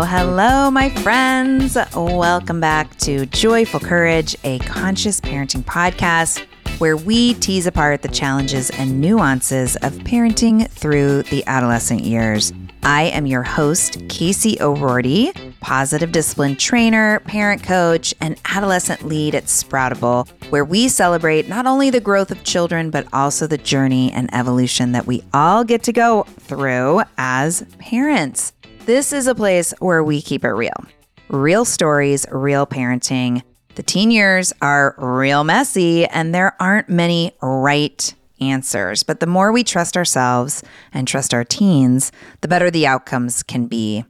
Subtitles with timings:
[0.00, 1.76] Hello, hello, my friends.
[1.94, 6.42] Welcome back to Joyful Courage, a conscious parenting podcast
[6.78, 12.50] where we tease apart the challenges and nuances of parenting through the adolescent years.
[12.82, 19.44] I am your host, Casey O'Roarty, positive discipline trainer, parent coach, and adolescent lead at
[19.44, 24.32] Sproutable, where we celebrate not only the growth of children, but also the journey and
[24.32, 28.54] evolution that we all get to go through as parents.
[28.86, 30.84] This is a place where we keep it real.
[31.28, 33.42] Real stories, real parenting.
[33.74, 39.02] The teen years are real messy, and there aren't many right answers.
[39.02, 40.62] But the more we trust ourselves
[40.92, 44.04] and trust our teens, the better the outcomes can be.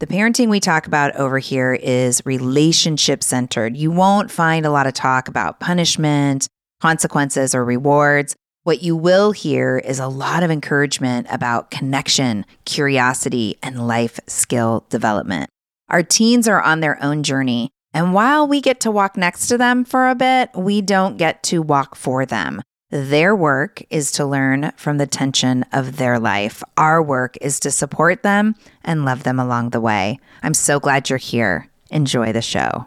[0.00, 3.76] The parenting we talk about over here is relationship centered.
[3.76, 6.48] You won't find a lot of talk about punishment,
[6.82, 8.34] consequences, or rewards.
[8.66, 14.84] What you will hear is a lot of encouragement about connection, curiosity, and life skill
[14.90, 15.48] development.
[15.88, 19.56] Our teens are on their own journey, and while we get to walk next to
[19.56, 22.60] them for a bit, we don't get to walk for them.
[22.90, 26.60] Their work is to learn from the tension of their life.
[26.76, 30.18] Our work is to support them and love them along the way.
[30.42, 31.68] I'm so glad you're here.
[31.92, 32.86] Enjoy the show.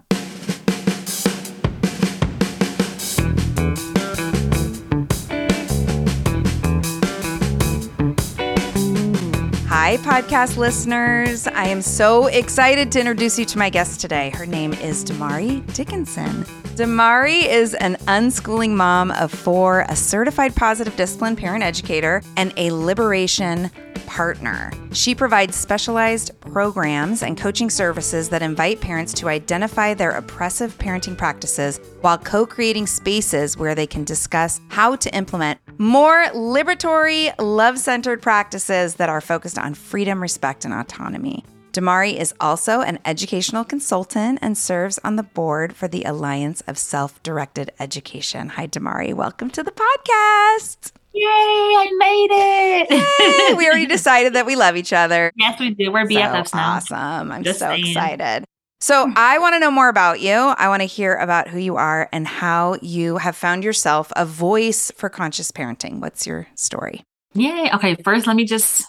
[9.81, 11.47] Hi, podcast listeners.
[11.47, 14.29] I am so excited to introduce you to my guest today.
[14.31, 16.45] Her name is Domari Dickinson.
[16.79, 22.71] Domari is an unschooling mom of four, a certified positive discipline parent educator, and a
[22.71, 23.69] liberation
[24.05, 24.71] partner.
[24.93, 31.17] She provides specialized programs and coaching services that invite parents to identify their oppressive parenting
[31.17, 37.77] practices while co creating spaces where they can discuss how to implement more liberatory, love
[37.77, 41.43] centered practices that are focused on freedom, respect, and autonomy.
[41.73, 46.79] Domari is also an educational consultant and serves on the board for the Alliance of
[46.79, 48.49] Self Directed Education.
[48.49, 49.13] Hi, Domari.
[49.13, 50.91] Welcome to the podcast.
[51.13, 53.49] Yay, I made it.
[53.49, 55.31] Yay, we already decided that we love each other.
[55.35, 55.91] Yes, we do.
[55.91, 56.75] We're BFFs so now.
[56.75, 57.31] Awesome.
[57.31, 57.85] I'm Just so saying.
[57.85, 58.45] excited.
[58.81, 60.33] So, I want to know more about you.
[60.33, 64.25] I want to hear about who you are and how you have found yourself a
[64.25, 65.99] voice for conscious parenting.
[65.99, 67.03] What's your story?
[67.33, 67.69] Yay.
[67.75, 68.85] Okay, first, let me just,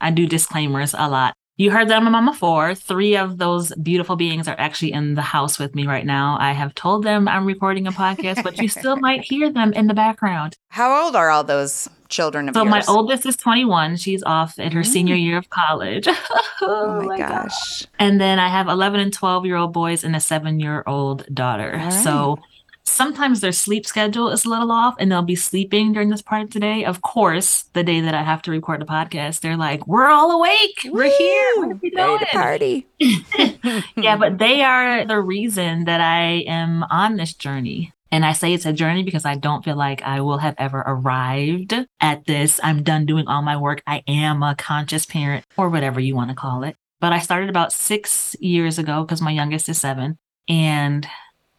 [0.00, 1.34] I do disclaimers a lot.
[1.58, 2.74] You heard that I'm a mama four.
[2.74, 6.36] Three of those beautiful beings are actually in the house with me right now.
[6.40, 9.86] I have told them I'm recording a podcast, but you still might hear them in
[9.86, 10.56] the background.
[10.70, 12.70] How old are all those children of So yours?
[12.70, 13.96] my oldest is 21.
[13.96, 15.22] She's off in her senior Mm.
[15.22, 16.08] year of college.
[16.64, 17.86] Oh my gosh.
[17.98, 21.26] And then I have 11 and 12 year old boys and a seven year old
[21.34, 21.72] daughter.
[21.74, 21.88] Right.
[21.92, 22.38] So
[22.84, 26.42] sometimes their sleep schedule is a little off and they'll be sleeping during this part
[26.42, 26.84] of the day.
[26.84, 30.30] Of course, the day that I have to record the podcast, they're like, we're all
[30.32, 30.86] awake.
[30.86, 31.52] We're here.
[31.56, 32.86] What are we Ready to party.
[33.96, 37.92] yeah, but they are the reason that I am on this journey.
[38.10, 40.84] And I say it's a journey because I don't feel like I will have ever
[40.86, 42.60] arrived at this.
[42.62, 43.82] I'm done doing all my work.
[43.86, 46.76] I am a conscious parent or whatever you want to call it.
[47.00, 50.18] But I started about six years ago because my youngest is seven.
[50.46, 51.08] And,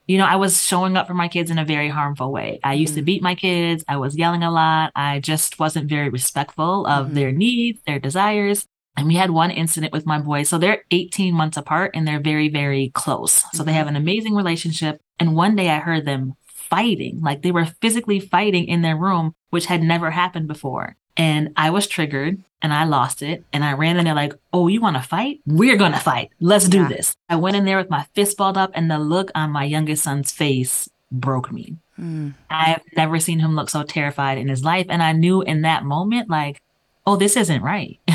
[0.08, 2.60] you know, I was showing up for my kids in a very harmful way.
[2.64, 3.06] I used to Mhm.
[3.06, 3.84] beat my kids.
[3.88, 4.92] I was yelling a lot.
[4.96, 7.14] I just wasn't very respectful of Mhm.
[7.14, 8.66] their needs, their desires.
[8.96, 10.50] And we had one incident with my boys.
[10.50, 13.44] So they're 18 months apart and they're very, very close.
[13.54, 15.00] So they have an amazing relationship.
[15.20, 19.34] And one day I heard them fighting, like they were physically fighting in their room,
[19.50, 20.96] which had never happened before.
[21.18, 23.44] And I was triggered and I lost it.
[23.54, 25.42] And I ran in there like, oh, you want to fight?
[25.46, 26.32] We're going to fight.
[26.40, 26.88] Let's do Yeah.
[26.88, 27.16] this.
[27.30, 30.04] I went in there with my fist balled up and the look on my youngest
[30.04, 31.78] son's face broke me.
[32.00, 32.34] Mm.
[32.50, 34.88] I've never seen him look so terrified in his life.
[34.90, 36.62] And I knew in that moment, like,
[37.06, 38.00] oh, this isn't right.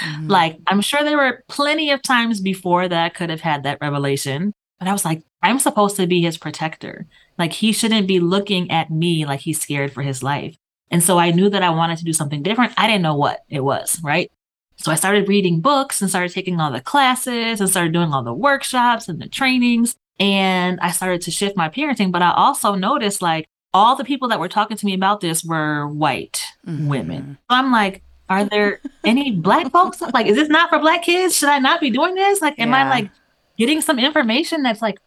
[0.00, 0.30] Mhm.
[0.30, 3.76] Like, I'm sure there were plenty of times before that I could have had that
[3.82, 7.06] revelation, but I was like, I'm supposed to be his protector.
[7.36, 10.56] Like, he shouldn't be looking at me like he's scared for his life.
[10.90, 12.72] And so I knew that I wanted to do something different.
[12.76, 14.30] I didn't know what it was, right?
[14.76, 18.22] So I started reading books and started taking all the classes and started doing all
[18.22, 19.94] the workshops and the trainings.
[20.18, 22.10] And I started to shift my parenting.
[22.10, 25.44] But I also noticed like all the people that were talking to me about this
[25.44, 26.88] were white Mhm.
[26.88, 27.38] women.
[27.50, 30.00] So I'm like, are there any black folks?
[30.14, 31.36] Like, is this not for black kids?
[31.36, 32.40] Should I not be doing this?
[32.40, 33.10] Like, am I like
[33.58, 34.98] getting some information that's like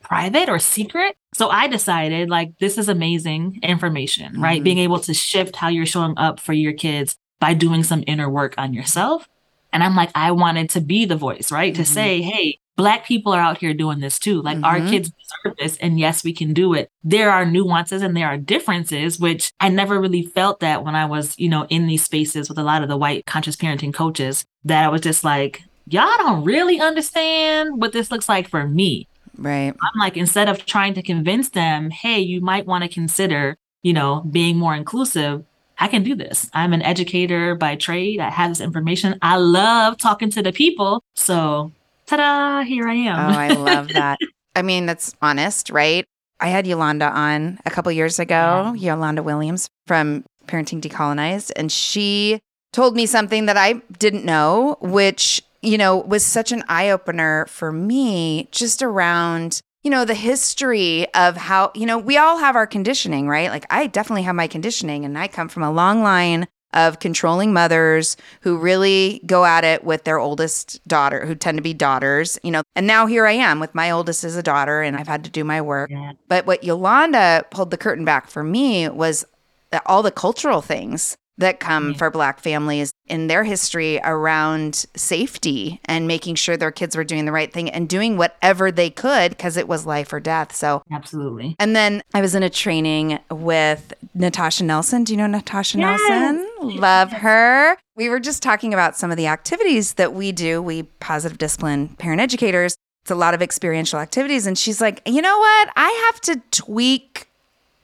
[0.00, 1.16] private or secret?
[1.34, 4.60] So I decided like this is amazing information, right?
[4.60, 4.64] Mhm.
[4.64, 8.28] Being able to shift how you're showing up for your kids by doing some inner
[8.28, 9.28] work on yourself.
[9.72, 11.74] And I'm like, I wanted to be the voice, right?
[11.74, 11.86] To Mhm.
[11.86, 14.40] say, hey, Black people are out here doing this too.
[14.40, 14.88] Like our Mhm.
[14.88, 15.76] kids deserve this.
[15.78, 16.88] And yes, we can do it.
[17.02, 21.04] There are nuances and there are differences, which I never really felt that when I
[21.04, 24.44] was, you know, in these spaces with a lot of the white conscious parenting coaches,
[24.64, 29.07] that I was just like, y'all don't really understand what this looks like for me.
[29.38, 29.72] Right.
[29.72, 33.92] I'm like, instead of trying to convince them, hey, you might want to consider, you
[33.92, 35.44] know, being more inclusive,
[35.78, 36.50] I can do this.
[36.52, 38.20] I'm an educator by trade.
[38.20, 39.16] I have this information.
[39.22, 41.02] I love talking to the people.
[41.14, 41.72] So,
[42.06, 43.32] ta da, here I am.
[43.32, 44.18] Oh, I love that.
[44.56, 46.04] I mean, that's honest, right?
[46.40, 48.94] I had Yolanda on a couple years ago, yeah.
[48.94, 52.40] Yolanda Williams from Parenting Decolonized, and she
[52.72, 57.46] told me something that I didn't know, which, you know, was such an eye opener
[57.46, 62.56] for me just around you know, the history of how, you know, we all have
[62.56, 63.48] our conditioning, right?
[63.48, 67.52] Like I definitely have my conditioning and I come from a long line of controlling
[67.52, 72.38] mothers who really go at it with their oldest daughter, who tend to be daughters,
[72.42, 72.62] you know.
[72.76, 75.30] And now here I am with my oldest as a daughter and I've had to
[75.30, 75.90] do my work.
[75.90, 76.12] Yeah.
[76.28, 79.24] But what Yolanda pulled the curtain back for me was
[79.72, 85.80] uh, all the cultural things that come for Black families in their history around safety
[85.84, 89.30] and making sure their kids were doing the right thing and doing whatever they could
[89.30, 90.54] because it was life or death.
[90.54, 91.56] So, absolutely.
[91.58, 95.04] And then I was in a training with Natasha Nelson.
[95.04, 96.00] Do you know Natasha yes.
[96.08, 96.80] Nelson?
[96.80, 97.76] Love her.
[97.96, 101.88] We were just talking about some of the activities that we do, we positive discipline
[101.98, 102.76] parent educators.
[103.02, 104.46] It's a lot of experiential activities.
[104.46, 105.70] And she's like, you know what?
[105.76, 107.27] I have to tweak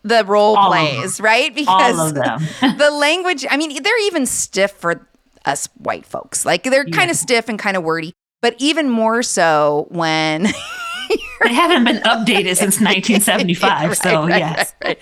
[0.04, 1.52] the role All plays, right?
[1.54, 2.12] Because
[2.62, 5.08] the language, I mean, they're even stiff for
[5.44, 6.44] us white folks.
[6.46, 6.96] Like they're yeah.
[6.96, 10.42] kind of stiff and kind of wordy, but even more so when
[11.42, 13.88] they haven't been updated since 1975.
[13.88, 14.74] right, so, right, yes.
[14.82, 14.98] Right,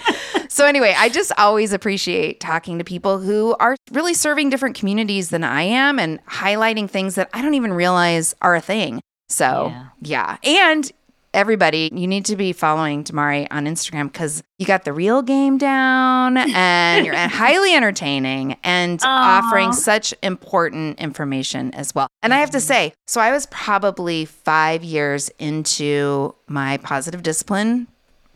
[0.48, 5.30] so, anyway, I just always appreciate talking to people who are really serving different communities
[5.30, 9.00] than I am and highlighting things that I don't even realize are a thing.
[9.28, 9.72] So,
[10.02, 10.36] yeah.
[10.44, 10.62] yeah.
[10.62, 10.92] And
[11.34, 15.58] everybody, you need to be following Domari on Instagram because you got the real game
[15.58, 19.06] down and you're highly entertaining and Aww.
[19.06, 22.08] offering such important information as well.
[22.22, 22.66] And I have to mm-hmm.
[22.66, 27.88] say, so I was probably five years into my positive discipline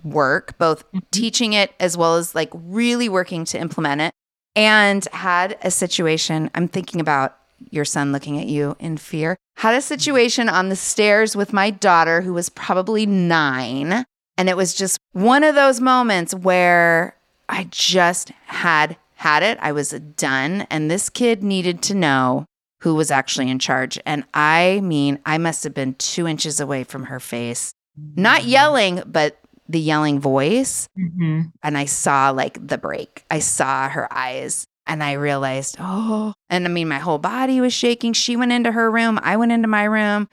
[0.04, 0.98] work, both mm-hmm.
[1.10, 4.12] teaching it as well as like really working to implement it,
[4.54, 7.36] and had a situation I'm thinking about
[7.70, 9.36] your son looking at you in fear.
[9.56, 14.04] Had a situation on the stairs with my daughter who was probably nine.
[14.38, 17.16] And it was just one of those moments where
[17.48, 19.58] I just had had it.
[19.60, 20.66] I was done.
[20.70, 22.44] And this kid needed to know
[22.80, 23.98] who was actually in charge.
[24.04, 27.72] And I mean, I must have been two inches away from her face,
[28.14, 28.50] not mm-hmm.
[28.50, 29.38] yelling, but
[29.68, 30.88] the yelling voice.
[30.98, 31.42] Mm-hmm.
[31.62, 33.24] And I saw like the break.
[33.30, 37.72] I saw her eyes and I realized, oh, and I mean, my whole body was
[37.72, 38.12] shaking.
[38.12, 39.18] She went into her room.
[39.22, 40.28] I went into my room,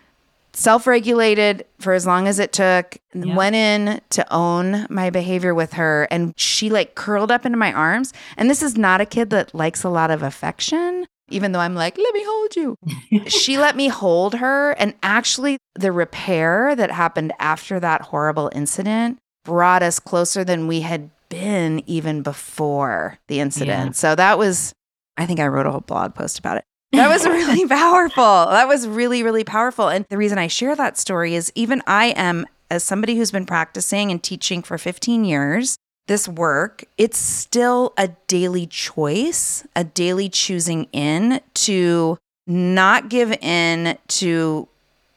[0.53, 3.35] self regulated for as long as it took, yeah.
[3.35, 6.07] went in to own my behavior with her.
[6.11, 8.13] And she like curled up into my arms.
[8.37, 11.05] And this is not a kid that likes a lot of affection.
[11.29, 12.75] Even though I'm like, let me hold you.
[13.27, 14.71] she let me hold her.
[14.71, 20.81] And actually, the repair that happened after that horrible incident brought us closer than we
[20.81, 23.89] had been even before the incident.
[23.89, 23.93] Yeah.
[23.93, 24.73] So that was,
[25.17, 26.65] I think I wrote a whole blog post about it.
[26.91, 28.23] That was really powerful.
[28.23, 29.89] That was really, really powerful.
[29.89, 33.45] And the reason I share that story is even I am, as somebody who's been
[33.45, 35.77] practicing and teaching for 15 years,
[36.07, 43.97] this work, it's still a daily choice, a daily choosing in to not give in
[44.07, 44.67] to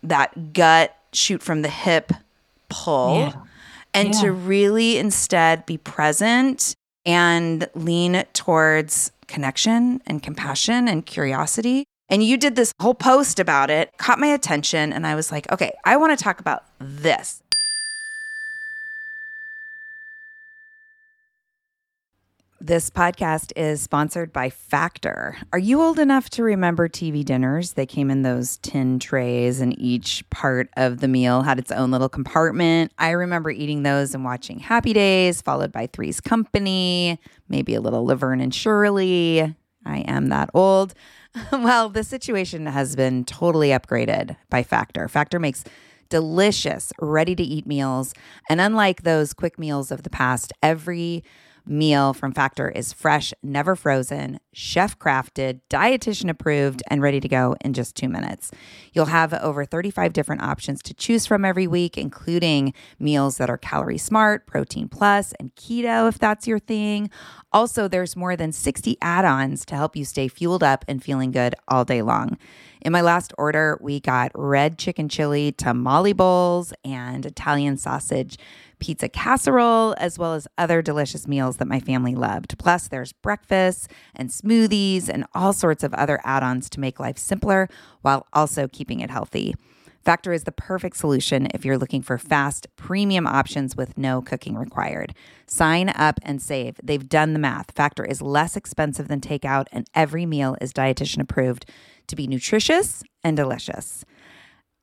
[0.02, 2.12] that gut shoot from the hip
[2.68, 3.18] pull.
[3.18, 3.32] Yeah
[3.96, 4.20] and yeah.
[4.20, 6.74] to really instead be present
[7.04, 11.84] and lean towards connection and compassion and curiosity.
[12.08, 15.50] And you did this whole post about it, caught my attention, and I was like,
[15.50, 17.42] okay, I want to talk about this.
[22.66, 25.36] This podcast is sponsored by Factor.
[25.52, 27.74] Are you old enough to remember TV dinners?
[27.74, 31.92] They came in those tin trays, and each part of the meal had its own
[31.92, 32.90] little compartment.
[32.98, 38.04] I remember eating those and watching Happy Days, followed by Three's Company, maybe a little
[38.04, 39.54] Laverne and Shirley.
[39.84, 40.92] I am that old.
[41.52, 45.06] well, the situation has been totally upgraded by Factor.
[45.06, 45.62] Factor makes
[46.08, 48.12] delicious, ready to eat meals.
[48.48, 51.22] And unlike those quick meals of the past, every
[51.66, 57.56] meal from Factor is fresh, never frozen, chef crafted, dietitian approved, and ready to go
[57.60, 58.50] in just two minutes.
[58.92, 63.58] You'll have over 35 different options to choose from every week, including meals that are
[63.58, 67.10] calorie smart, protein plus, and keto if that's your thing.
[67.52, 71.30] Also, there's more than 60 add ons to help you stay fueled up and feeling
[71.30, 72.38] good all day long.
[72.82, 78.38] In my last order, we got red chicken chili tamale bowls and Italian sausage
[78.78, 82.58] pizza casserole, as well as other delicious meals that my family loved.
[82.58, 87.18] Plus, there's breakfast and smoothies and all sorts of other add ons to make life
[87.18, 87.68] simpler
[88.02, 89.54] while also keeping it healthy.
[90.06, 94.54] Factor is the perfect solution if you're looking for fast, premium options with no cooking
[94.54, 95.12] required.
[95.48, 96.76] Sign up and save.
[96.80, 97.72] They've done the math.
[97.72, 101.68] Factor is less expensive than takeout, and every meal is dietitian approved
[102.06, 104.04] to be nutritious and delicious.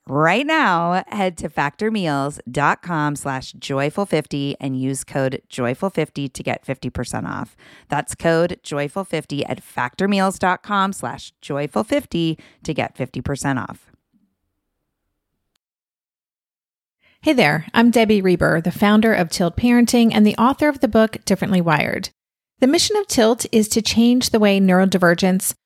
[0.05, 7.55] Right now, head to factormeals.com slash joyful50 and use code joyful50 to get 50% off.
[7.87, 13.89] That's code joyful50 at factormeals.com slash joyful50 to get 50% off.
[17.21, 20.89] Hey there, I'm Debbie Reber, the founder of Tilt Parenting and the author of the
[20.89, 22.09] book Differently Wired.
[22.59, 25.53] The mission of Tilt is to change the way neurodivergence,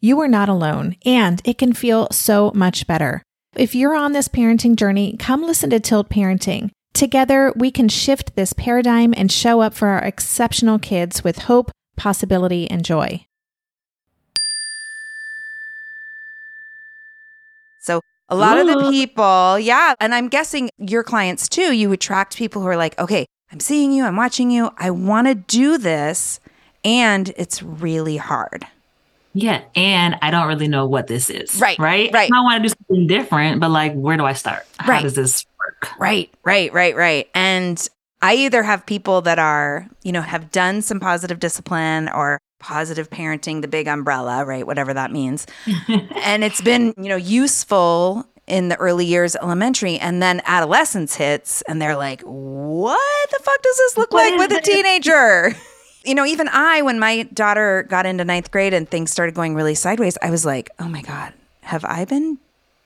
[0.00, 3.22] you are not alone, and it can feel so much better.
[3.54, 6.70] If you're on this parenting journey, come listen to Tilt Parenting.
[6.92, 11.70] Together, we can shift this paradigm and show up for our exceptional kids with hope,
[11.96, 13.24] possibility, and joy.
[17.80, 22.36] So, a lot of the people, yeah, and I'm guessing your clients too, you attract
[22.36, 25.78] people who are like, okay, I'm seeing you, I'm watching you, I want to do
[25.78, 26.40] this,
[26.84, 28.66] and it's really hard.
[29.36, 29.62] Yeah.
[29.74, 31.60] And I don't really know what this is.
[31.60, 32.10] Right, Right.
[32.12, 32.30] right.
[32.32, 34.64] I want to do something different, but like, where do I start?
[34.78, 35.02] How Right.
[35.02, 35.90] does this work?
[35.98, 37.28] Right, right, right, right.
[37.34, 37.86] And
[38.22, 43.10] I either have people that are, you know, have done some positive discipline or positive
[43.10, 44.66] parenting, the big umbrella, right?
[44.66, 45.46] Whatever that means.
[46.22, 51.60] and it's been, you know, useful in the early years elementary and then adolescence hits
[51.62, 55.54] and they're like, "What the fuck does this look like with a teenager?"
[56.06, 59.54] You know, even I when my daughter got into ninth grade and things started going
[59.54, 62.38] really sideways, I was like, "Oh my god, have I been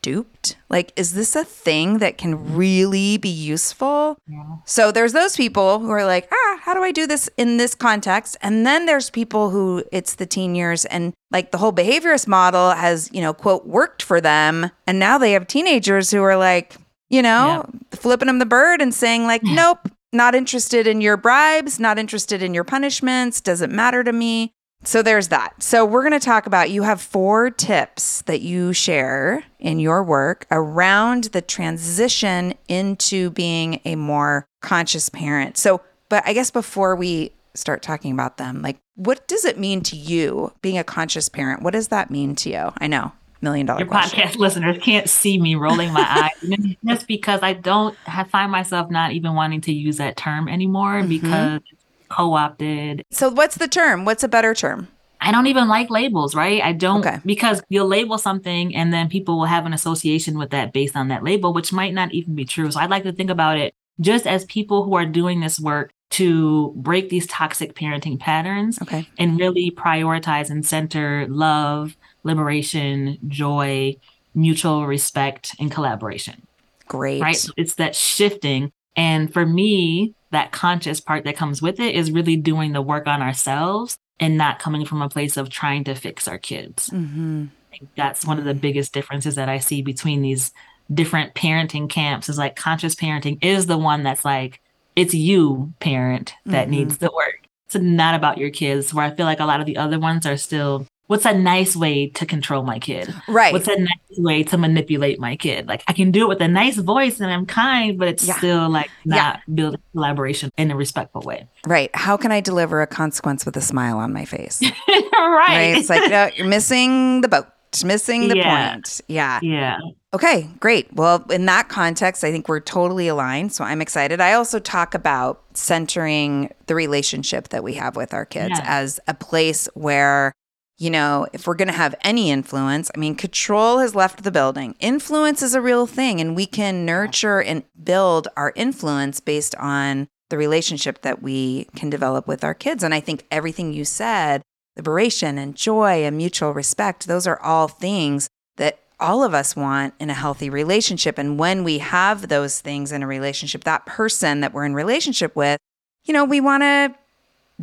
[0.02, 0.56] duped?
[0.68, 4.16] Like, is this a thing that can really be useful?
[4.64, 7.74] So there's those people who are like, ah, how do I do this in this
[7.74, 8.36] context?
[8.40, 12.70] And then there's people who it's the teen years and like the whole behaviorist model
[12.70, 14.70] has, you know, quote, worked for them.
[14.86, 16.76] And now they have teenagers who are like,
[17.08, 21.78] you know, flipping them the bird and saying, like, nope, not interested in your bribes,
[21.78, 24.52] not interested in your punishments, doesn't matter to me.
[24.82, 25.62] So there's that.
[25.62, 30.02] So we're going to talk about you have four tips that you share in your
[30.02, 35.58] work around the transition into being a more conscious parent.
[35.58, 39.82] So, but I guess before we start talking about them, like what does it mean
[39.82, 41.62] to you being a conscious parent?
[41.62, 42.72] What does that mean to you?
[42.78, 43.12] I know,
[43.42, 44.20] million dollar Your question.
[44.20, 46.76] podcast listeners can't see me rolling my eyes.
[46.86, 51.02] Just because I don't I find myself not even wanting to use that term anymore
[51.02, 51.08] Mhm.
[51.08, 51.60] because
[52.08, 53.02] co-opted.
[53.10, 54.04] So what's the term?
[54.04, 54.88] What's a better term?
[55.22, 56.62] I don't even like labels, right?
[56.62, 57.18] I don't Okay.
[57.26, 61.08] because you'll label something and then people will have an association with that based on
[61.08, 62.70] that label, which might not even be true.
[62.70, 65.92] So I'd like to think about it just as people who are doing this work
[66.10, 69.06] to break these toxic parenting patterns Okay.
[69.18, 73.96] and really prioritize and center love, liberation, joy,
[74.34, 76.46] mutual respect, and collaboration
[76.88, 77.22] Great.
[77.22, 77.36] right?
[77.36, 78.72] So It's that shifting.
[78.96, 83.06] And for me, that conscious part that comes with it is really doing the work
[83.06, 86.90] on ourselves and not coming from a place of trying to fix our kids.
[86.90, 87.44] Mm-hmm.
[87.72, 90.52] I think that's one of the biggest differences that I see between these
[90.92, 94.60] different parenting camps is like conscious parenting is the one that's like,
[95.00, 96.70] it's you, parent, that Mhm.
[96.70, 97.40] needs the work.
[97.66, 100.26] It's not about your kids, where I feel like a lot of the other ones
[100.26, 103.12] are still, what's a nice way to control my kid?
[103.28, 103.52] Right.
[103.52, 105.68] What's a nice way to manipulate my kid?
[105.68, 108.34] Like I can do it with a nice voice and I'm kind, but it's Yeah.
[108.38, 109.16] still like Yeah.
[109.16, 111.46] not building collaboration in a respectful way.
[111.66, 111.90] right.
[111.94, 114.60] How can I deliver a consequence with a smile on my face?
[114.88, 115.10] right.
[115.14, 115.74] right?
[115.78, 117.46] It's like no, you're missing the boat.
[117.84, 118.72] Missing the Yeah.
[118.72, 119.00] point.
[119.08, 119.38] Yeah.
[119.42, 119.78] Yeah.
[120.12, 120.92] Okay, great.
[120.92, 123.52] Well, in that context, I think we're totally aligned.
[123.52, 124.20] So I'm excited.
[124.20, 128.64] I also talk about centering the relationship that we have with our kids Yeah.
[128.64, 130.32] as a place where,
[130.78, 134.30] you know, if we're going to have any influence, I mean, control has left the
[134.32, 134.74] building.
[134.80, 140.08] Influence is a real thing, and we can nurture and build our influence based on
[140.30, 142.82] the relationship that we can develop with our kids.
[142.82, 144.42] And I think everything you said,
[144.76, 149.94] liberation and joy and mutual respect, those are all things that all of us want
[149.98, 151.18] in a healthy relationship.
[151.18, 155.34] And when we have those things in a relationship, that person that we're in relationship
[155.34, 155.58] with,
[156.04, 156.94] you know, we want to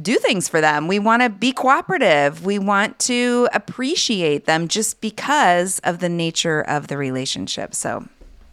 [0.02, 0.88] do things for them.
[0.88, 2.46] We want to be cooperative.
[2.46, 7.74] We want to appreciate them just because of the nature of the relationship.
[7.74, 8.08] So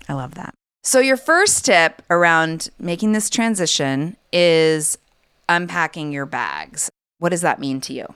[0.08, 0.54] I love that.
[0.82, 4.98] So, your first tip around making this transition is
[5.48, 6.90] unpacking your bags.
[7.18, 8.14] What does that mean to you?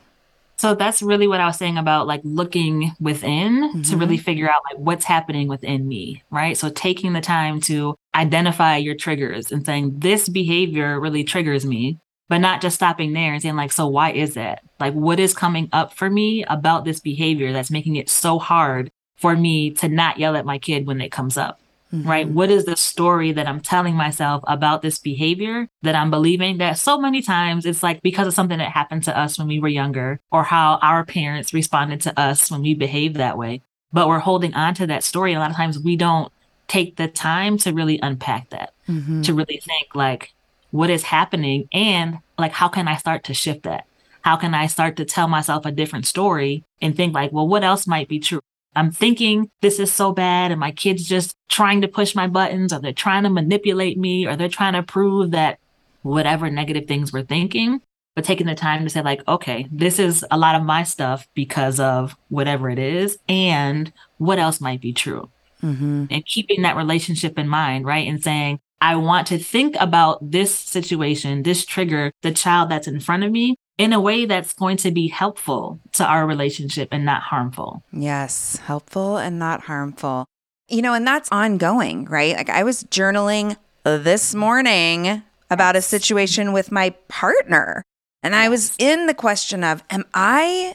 [0.58, 4.24] So that's really what I was saying about like looking within to really mm-hmm.
[4.24, 6.56] figure out like what's happening within me, right?
[6.56, 11.98] So taking the time to identify your triggers and saying this behavior really triggers me,
[12.28, 14.62] but not just stopping there and saying like so why is that?
[14.80, 18.90] Like what is coming up for me about this behavior that's making it so hard
[19.16, 21.60] for me to not yell at my kid when it comes up?
[21.92, 22.26] Right?
[22.26, 22.34] Mm-hmm.
[22.34, 26.78] What is the story that I'm telling myself about this behavior that I'm believing that
[26.78, 29.68] so many times it's like because of something that happened to us when we were
[29.68, 33.62] younger or how our parents responded to us when we behaved that way.
[33.92, 35.32] But we're holding on to that story.
[35.32, 36.30] A lot of times we don't
[36.66, 39.22] take the time to really unpack that, mm-hmm.
[39.22, 40.34] to really think like,
[40.70, 43.86] what is happening and like, how can I start to shift that?
[44.20, 47.64] How can I start to tell myself a different story and think like, well, what
[47.64, 48.40] else might be true?
[48.74, 52.72] I'm thinking this is so bad and my kids just trying to push my buttons
[52.72, 55.58] or they're trying to manipulate me or they're trying to prove that
[56.02, 57.80] whatever negative things we're thinking,
[58.14, 61.26] but taking the time to say like, okay, this is a lot of my stuff
[61.34, 65.28] because of whatever it is and what else might be true.
[65.62, 66.04] Mm-hmm.
[66.10, 68.06] And keeping that relationship in mind, right?
[68.06, 73.00] And saying, I want to think about this situation, this trigger, the child that's in
[73.00, 77.04] front of me in a way that's going to be helpful to our relationship and
[77.04, 77.82] not harmful.
[77.92, 80.26] Yes, helpful and not harmful.
[80.68, 82.36] You know, and that's ongoing, right?
[82.36, 87.82] Like I was journaling this morning about a situation with my partner,
[88.22, 90.74] and I was in the question of, am I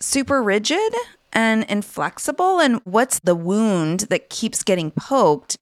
[0.00, 0.92] super rigid
[1.32, 2.58] and inflexible?
[2.60, 5.56] And what's the wound that keeps getting poked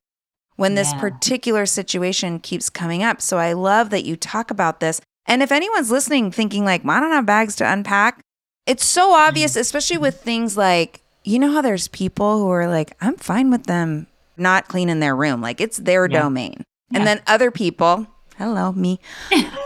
[0.54, 1.00] when this Yeah.
[1.00, 3.20] particular situation keeps coming up?
[3.20, 5.00] So I love that you talk about this.
[5.26, 8.20] And if anyone's listening thinking like, well, I don't have bags to unpack,
[8.66, 9.60] it's so obvious, mm.
[9.60, 13.64] especially with things like, you know how there's people who are like, I'm fine with
[13.64, 15.40] them not cleaning their room.
[15.40, 16.20] Like it's their Yeah.
[16.22, 16.64] domain.
[16.90, 16.98] Yeah.
[16.98, 18.06] And then other people,
[18.38, 19.00] hello, me,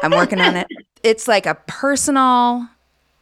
[0.02, 0.66] I'm working on it.
[1.02, 2.68] It's like a personal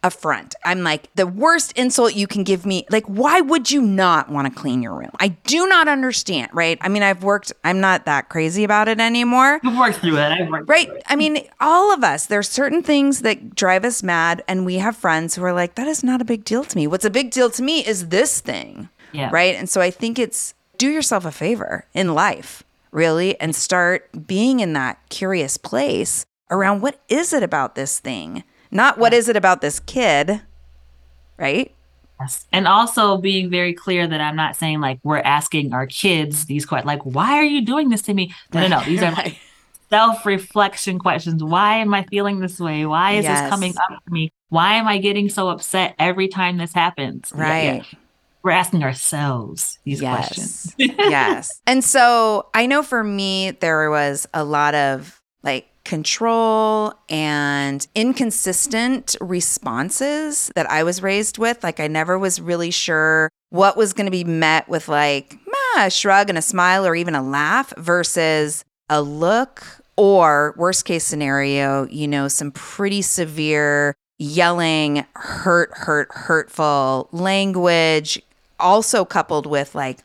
[0.03, 0.55] affront.
[0.63, 2.85] I'm like, the worst insult you can give me.
[2.89, 5.11] Like, why would you not want to clean your room?
[5.19, 6.77] I do not understand, right?
[6.81, 9.59] I mean, I've worked, I'm not that crazy about it anymore.
[9.63, 10.31] I've worked through it.
[10.31, 10.89] I've worked Right.
[11.07, 14.43] I mean, all of us, there's certain things that drive us mad.
[14.47, 16.87] And we have friends who are like, that is not a big deal to me.
[16.87, 18.89] What's a big deal to me is this thing.
[19.11, 19.29] Yeah.
[19.31, 19.55] Right.
[19.55, 24.61] And so I think it's do yourself a favor in life, really, and start being
[24.61, 28.43] in that curious place around what is it about this thing?
[28.71, 30.41] Not what is it about this kid.
[31.37, 31.73] Right.
[32.19, 32.45] Yes.
[32.51, 36.65] And also being very clear that I'm not saying like we're asking our kids these
[36.65, 38.33] questions, like, why are you doing this to me?
[38.53, 38.83] No, no, no.
[38.83, 39.37] These are Right.
[39.89, 41.41] self reflection questions.
[41.43, 42.85] Why am I feeling this way?
[42.85, 43.41] Why is Yes.
[43.41, 44.31] this coming up to me?
[44.49, 47.31] Why am I getting so upset every time this happens?
[47.35, 47.71] Yeah, yeah.
[47.71, 47.85] Right.
[48.43, 50.15] We're asking ourselves these Yes.
[50.27, 50.75] questions.
[50.77, 51.61] yes.
[51.67, 59.15] And so I know for me, there was a lot of like control and inconsistent
[59.19, 61.63] responses that I was raised with.
[61.63, 65.39] Like I never was really sure what was going to be met with like
[65.77, 69.63] a shrug and a smile or even a laugh versus a look
[69.97, 78.21] or worst case scenario, you know, some pretty severe yelling, hurt, hurt, hurtful language,
[78.59, 80.01] also coupled with like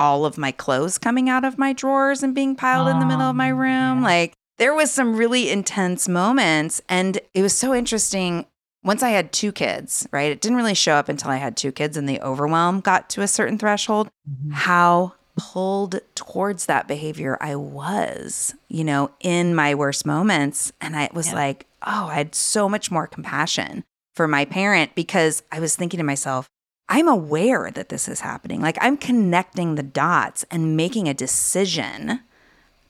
[0.00, 3.22] all of my clothes coming out of my drawers and being piled in the middle
[3.30, 4.02] of my Oh, room.
[4.02, 8.46] Like there was some really intense moments and it was so interesting
[8.84, 10.30] once I had two kids, right?
[10.30, 13.22] It didn't really show up until I had two kids and the overwhelm got to
[13.22, 14.52] a certain threshold mm-hmm.
[14.52, 20.72] how pulled towards that behavior I was, you know, in my worst moments.
[20.80, 21.34] And I was Yeah.
[21.34, 23.82] like, oh, I had so much more compassion
[24.14, 26.46] for my parent because I was thinking to myself,
[26.88, 28.60] I'm aware that this is happening.
[28.60, 32.20] Like I'm connecting the dots and making a decision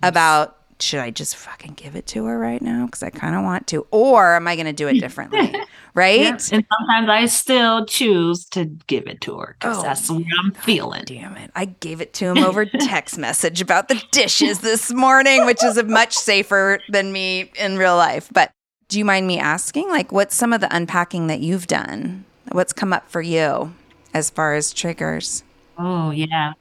[0.03, 2.87] about should I just fucking give it to her right now?
[2.87, 3.87] Because I kind of want to.
[3.91, 5.55] Or am I going to do it differently?
[5.95, 6.21] right?
[6.21, 6.33] Yep.
[6.33, 6.41] And
[6.71, 9.83] sometimes I still choose to give it to her because Oh.
[9.83, 11.05] that's what I'm feeling.
[11.05, 11.51] Damn it.
[11.55, 15.83] I gave it to him over text message about the dishes this morning, which is
[15.85, 18.29] much safer than me in real life.
[18.33, 18.53] But
[18.89, 22.25] do you mind me asking, like, what's some of the unpacking that you've done?
[22.51, 23.75] What's come up for you
[24.13, 25.45] as far as triggers?
[25.79, 26.53] Oh, yeah.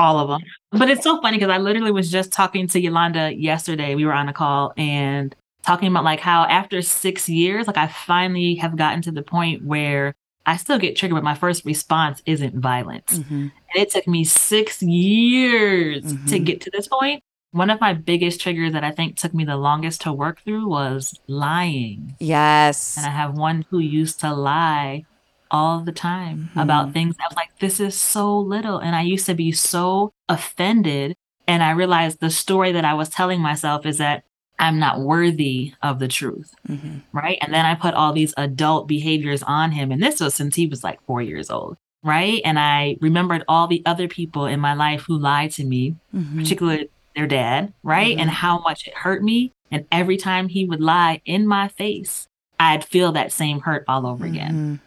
[0.00, 0.40] All of them.
[0.72, 3.94] But it's so funny because I literally was just talking to Yolanda yesterday.
[3.94, 7.86] We were on a call and talking about like how after six years, like I
[7.86, 10.14] finally have gotten to the point where
[10.46, 13.18] I still get triggered, but my first response isn't violence.
[13.28, 16.44] And it took me six years to Mhm.
[16.46, 17.22] get to this point.
[17.52, 20.68] One of my biggest triggers that I think took me the longest to work through
[20.68, 22.14] was lying.
[22.20, 22.96] Yes.
[22.96, 25.02] And I have one who used to lie
[25.50, 27.16] all the time about things.
[27.20, 28.78] I was like, this is so little.
[28.78, 31.14] And I used to be so offended.
[31.46, 34.24] And I realized the story that I was telling myself is that
[34.58, 36.54] I'm not worthy of the truth.
[36.68, 37.00] Mhm.
[37.12, 37.38] Right.
[37.40, 39.90] And then I put all these adult behaviors on him.
[39.90, 41.76] And this was since he was like four years old.
[42.02, 42.40] Right.
[42.44, 46.38] And I remembered all the other people in my life who lied to me Mhm.
[46.38, 48.16] particularly their dad, right?
[48.18, 49.50] And how much it hurt me.
[49.70, 54.06] And every time he would lie in my face, I'd feel that same hurt all
[54.06, 54.80] over again.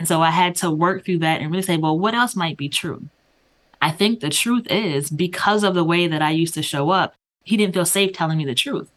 [0.00, 2.56] And so I had to work through that and really say, well, what else might
[2.56, 3.04] be true?
[3.82, 7.14] I think the truth is because of the way that I used to show up,
[7.44, 8.90] he didn't feel safe telling me the truth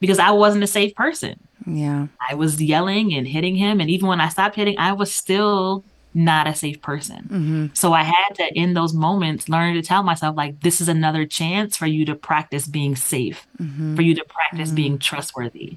[0.00, 1.38] because I wasn't a safe person.
[1.66, 2.06] Yeah.
[2.26, 3.80] I was yelling and hitting him.
[3.82, 7.26] And even when I stopped hitting, I was still not a safe person.
[7.28, 10.88] hmm So I had to, in those moments, learn to tell myself, like, this is
[10.88, 15.76] another chance for you to practice being safe, hmm for you to practice being trustworthy.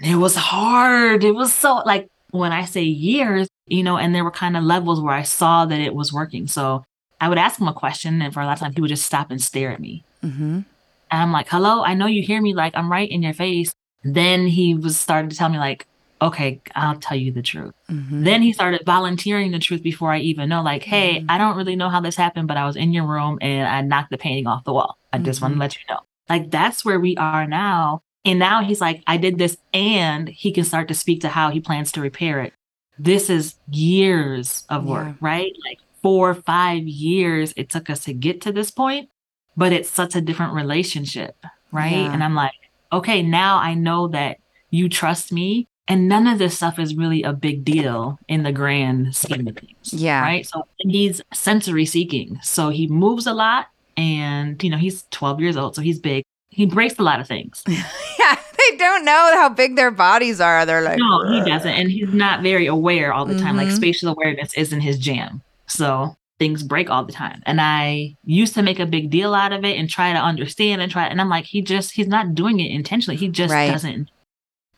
[0.00, 1.22] And it was hard.
[1.22, 4.64] It was so, like, when I say years, you know, and there were kind of
[4.64, 6.46] levels where I saw that it was working.
[6.46, 6.84] So
[7.20, 9.06] I would ask him a question, and for a lot of times, he would just
[9.06, 10.04] stop and stare at me.
[10.22, 10.60] hmm
[11.10, 12.54] And I'm like, hello, I know you hear me.
[12.54, 13.72] Like, I'm right in your face.
[14.04, 15.86] Then he was starting to tell me, like,
[16.20, 17.72] okay, I'll tell you the truth.
[17.88, 21.56] hmm Then he started volunteering the truth before I even know, like, hey, I don't
[21.56, 24.18] really know how this happened, but I was in your room and I knocked the
[24.18, 24.98] painting off the wall.
[25.12, 26.00] I just want to let you know.
[26.28, 28.02] Like, that's where we are now.
[28.26, 31.50] And now he's like, I did this, and he can start to speak to how
[31.50, 32.52] he plans to repair it.
[32.98, 35.14] This is years of work, Yeah.
[35.20, 35.52] right?
[35.64, 39.08] Like four, five years it took us to get to this point,
[39.56, 41.36] but it's such a different relationship,
[41.72, 41.92] right?
[41.92, 42.12] Yeah.
[42.12, 42.52] And I'm like,
[42.92, 44.38] okay, now I know that
[44.70, 45.68] you trust me.
[45.88, 49.56] And none of this stuff is really a big deal in the grand scheme of
[49.56, 49.92] things.
[49.92, 50.20] Yeah.
[50.20, 50.44] Right.
[50.44, 52.40] So he's sensory seeking.
[52.42, 55.76] So he moves a lot and, you know, he's 12 years old.
[55.76, 56.24] So he's big.
[56.48, 57.62] He breaks a lot of things.
[58.70, 60.64] They don't know how big their bodies are.
[60.66, 61.70] They're like, No, he doesn't.
[61.72, 63.56] And he's not very aware all the time.
[63.56, 63.76] Like Mhm.
[63.76, 65.42] spatial awareness isn't his jam.
[65.68, 67.42] So things break all the time.
[67.46, 70.82] And I used to make a big deal out of it and try to understand
[70.82, 71.06] and try.
[71.06, 73.16] And I'm like, he just, he's not doing it intentionally.
[73.16, 73.70] He just Right.
[73.70, 74.10] doesn't.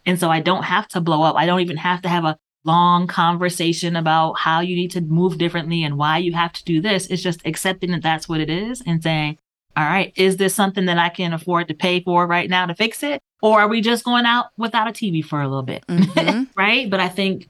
[0.06, 1.36] And so I don't have to blow up.
[1.36, 5.38] I don't even have to have a long conversation about how you need to move
[5.38, 7.06] differently and why you have to do this.
[7.06, 9.38] It's just accepting that that's what it is and saying,
[9.76, 12.74] all right, is this something that I can afford to pay for right now to
[12.74, 13.20] fix it?
[13.40, 15.86] Or are we just going out without a TV for a little bit?
[15.86, 16.48] Mhm.
[16.56, 16.88] right?
[16.90, 17.48] But I think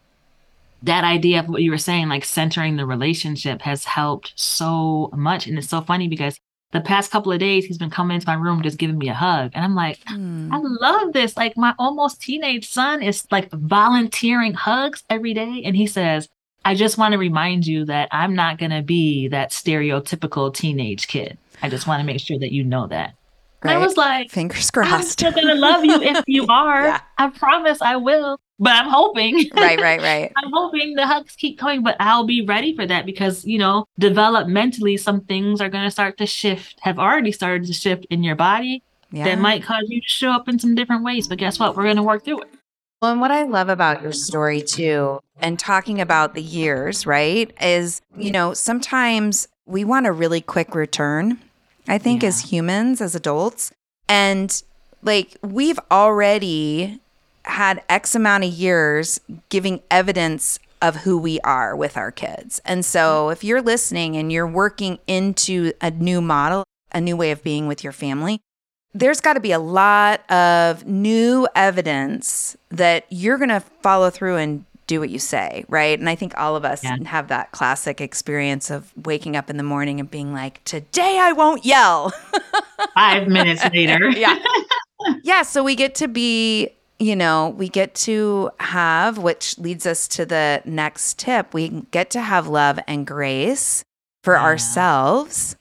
[0.83, 5.47] that idea of what you were saying, like centering the relationship, has helped so much.
[5.47, 6.39] And it's so funny because
[6.71, 9.15] the past couple of days, he's been coming into my room just giving me a
[9.15, 9.51] hug.
[9.55, 10.53] And I'm like, Hmm.
[10.53, 11.37] I love this.
[11.37, 15.63] Like, my almost teenage son is like volunteering hugs every day.
[15.65, 16.29] And he says,
[16.65, 21.09] I just want to remind you that I'm not going to be that stereotypical teenage
[21.09, 21.39] kid.
[21.63, 23.15] I just want to make sure that you know that.
[23.63, 24.93] And I was like, Fingers crossed.
[24.93, 26.83] I'm still gonna love you if you are.
[26.85, 27.01] Yeah.
[27.19, 28.39] I promise I will.
[28.61, 29.37] But I'm hoping.
[29.57, 30.33] right, right, right.
[30.37, 33.85] I'm hoping the hugs keep coming, but I'll be ready for that because, you know,
[34.01, 38.23] developmentally, some things are going to start to shift, have already started to shift in
[38.25, 39.25] your body Yeah.
[39.25, 41.29] that might cause you to show up in some different ways.
[41.29, 41.77] But guess what?
[41.77, 42.49] We're going to work through it.
[43.01, 47.53] Well, and what I love about your story too, and talking about the years, right,
[47.61, 51.39] is, you know, sometimes we want a really quick return,
[51.89, 53.73] I think, as humans, as adults.
[54.09, 54.63] And
[55.03, 57.01] like we've already
[57.45, 62.61] had X amount of years giving evidence of who we are with our kids.
[62.65, 63.33] And so mm-hmm.
[63.33, 67.67] if you're listening and you're working into a new model, a new way of being
[67.67, 68.41] with your family,
[68.95, 74.37] there's got to be a lot of new evidence that you're going to follow through
[74.37, 75.97] and do what you say, right?
[75.97, 76.97] And I think all of us Yeah.
[77.05, 81.31] have that classic experience of waking up in the morning and being like, today I
[81.31, 82.11] won't yell.
[82.95, 84.11] Five minutes later.
[84.17, 84.37] yeah.
[85.23, 85.43] yeah.
[85.43, 90.27] So we get to be, you know, we get to have, which leads us to
[90.27, 91.55] the next tip.
[91.55, 93.85] We get to have love and grace
[94.25, 94.43] for Yeah.
[94.43, 95.55] ourselves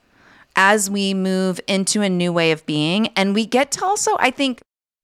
[0.56, 3.08] as we move into a new way of being.
[3.10, 4.62] And we get to also, I think,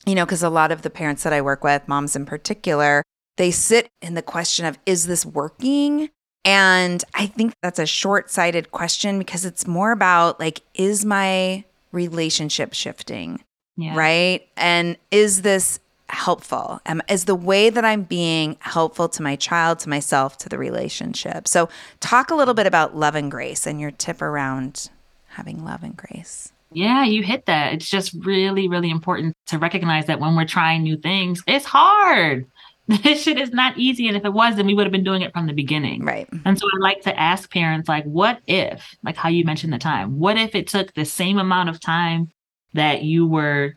[0.07, 3.03] you know, because a lot of the parents that I work with, moms in particular,
[3.37, 6.09] they sit in the question of, is this working?
[6.45, 11.63] And I think that's a short sighted question because it's more about like, is my
[11.91, 13.43] relationship shifting?
[13.77, 13.95] Yeah.
[13.95, 14.47] Right.
[14.57, 16.79] And is this helpful?
[16.85, 20.57] Am, is the way that I'm being helpful to my child, to myself, to the
[20.57, 21.47] relationship?
[21.47, 21.69] So,
[21.99, 24.89] talk a little bit about love and grace and your tip around
[25.27, 26.51] having love and grace.
[26.71, 27.73] Yeah, you hit that.
[27.73, 32.45] It's just really, really important to recognize that when we're trying new things, it's hard.
[33.03, 34.07] This shit is not easy.
[34.07, 36.03] And if it was, then we would have been doing it from the beginning.
[36.03, 36.27] Right.
[36.45, 39.77] And so I like to ask parents, like, what if, like how you mentioned the
[39.77, 42.29] time, what if it took the same amount of time
[42.73, 43.75] that you were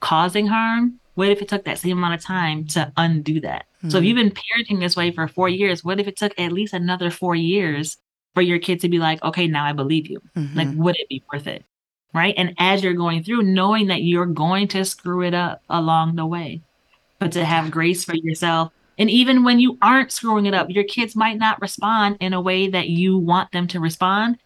[0.00, 1.00] causing harm?
[1.14, 3.64] What if it took that same amount of time to undo that?
[3.78, 3.90] Mm-hmm.
[3.90, 6.52] So if you've been parenting this way for four years, what if it took at
[6.52, 7.96] least another four years
[8.34, 10.20] for your kid to be like, okay, now I believe you?
[10.36, 10.58] Mm-hmm.
[10.58, 11.64] Like, would it be worth it?
[12.12, 12.34] Right.
[12.36, 16.26] And as you're going through, knowing that you're going to screw it up along the
[16.26, 16.62] way
[17.24, 18.70] but to have grace for yourself.
[18.98, 22.40] And even when you aren't screwing it up, your kids might not respond in a
[22.40, 24.36] way that you want them to respond,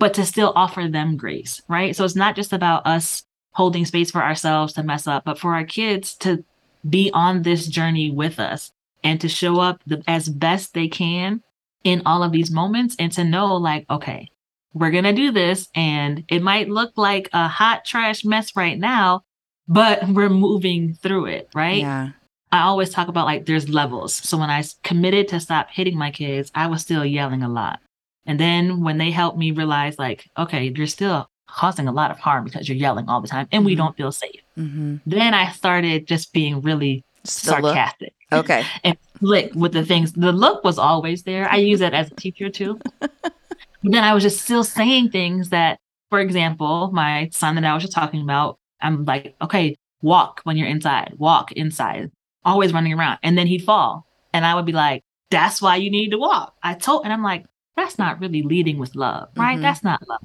[0.00, 1.94] but to still offer them grace, right?
[1.94, 5.54] So it's not just about us holding space for ourselves to mess up, but for
[5.54, 6.44] our kids to
[6.90, 8.72] be on this journey with us
[9.04, 11.40] and to show up the, as best they can
[11.84, 14.28] in all of these moments and to know, like, okay,
[14.72, 15.68] we're going to do this.
[15.72, 19.22] And it might look like a hot trash mess right now,
[19.68, 21.80] but we're moving through it, right?
[21.80, 22.10] Yeah.
[22.54, 24.14] I always talk about like there's levels.
[24.14, 27.80] So when I committed to stop hitting my kids, I was still yelling a lot.
[28.26, 32.18] And then when they helped me realize, like, okay, you're still causing a lot of
[32.20, 33.66] harm because you're yelling all the time and mm-hmm.
[33.66, 34.40] we don't feel safe.
[34.56, 34.98] Mm-hmm.
[35.04, 38.14] Then I started just being really sarcastic.
[38.32, 38.64] Okay.
[38.84, 40.12] and slick with the things.
[40.12, 41.50] The look was always there.
[41.50, 42.78] I use that as a teacher too.
[43.00, 43.34] but
[43.82, 47.82] then I was just still saying things that, for example, my son that I was
[47.82, 52.12] just talking about, I'm like, okay, walk when you're inside, walk inside,
[52.44, 53.18] always running around.
[53.22, 54.06] And then he'd fall.
[54.32, 56.54] And I would be like, that's why you need to walk.
[56.62, 59.54] I told, and I'm like, that's not really leading with love, right?
[59.54, 59.62] Mm-hmm.
[59.62, 60.20] That's not love.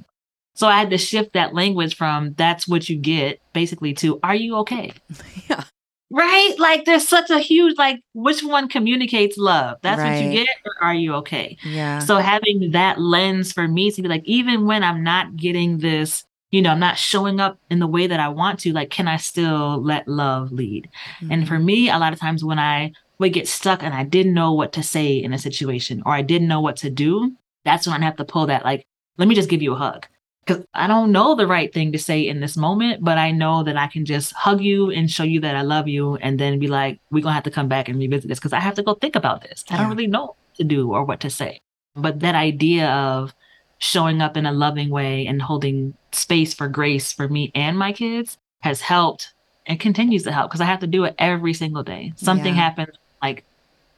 [0.55, 4.35] So I had to shift that language from that's what you get basically to are
[4.35, 4.93] you okay?
[5.49, 5.63] Yeah.
[6.11, 6.55] Right?
[6.57, 9.77] Like there's such a huge like which one communicates love?
[9.83, 10.15] That's right.
[10.15, 11.55] what you get or are you okay?
[11.63, 11.99] Yeah.
[11.99, 16.25] So having that lens for me to be like even when I'm not getting this
[16.51, 19.07] you know, I'm not showing up in the way that I want to, like, can
[19.07, 20.89] I still let love lead?
[21.21, 21.31] Mm-hmm.
[21.31, 21.65] And for mm-hmm.
[21.65, 24.73] me, a lot of times when I would get stuck and I didn't know what
[24.73, 27.35] to say in a situation or I didn't know what to do,
[27.65, 28.85] that's when I have to pull that, like,
[29.17, 30.07] let me just give you a hug.
[30.45, 33.61] Because I don't know the right thing to say in this moment, but I know
[33.61, 36.57] that I can just hug you and show you that I love you and then
[36.57, 38.83] be like, we're to have to come back and revisit this because I have to
[38.83, 39.63] go think about this.
[39.69, 41.59] I don't really know what to do or what to say.
[41.95, 43.35] But that idea of
[43.79, 47.91] showing up in a loving way and holding space for grace for me and my
[47.91, 49.33] kids has helped
[49.65, 52.13] and continues to help because I have to do it every single day.
[52.15, 52.61] Something yeah.
[52.61, 53.45] happens, like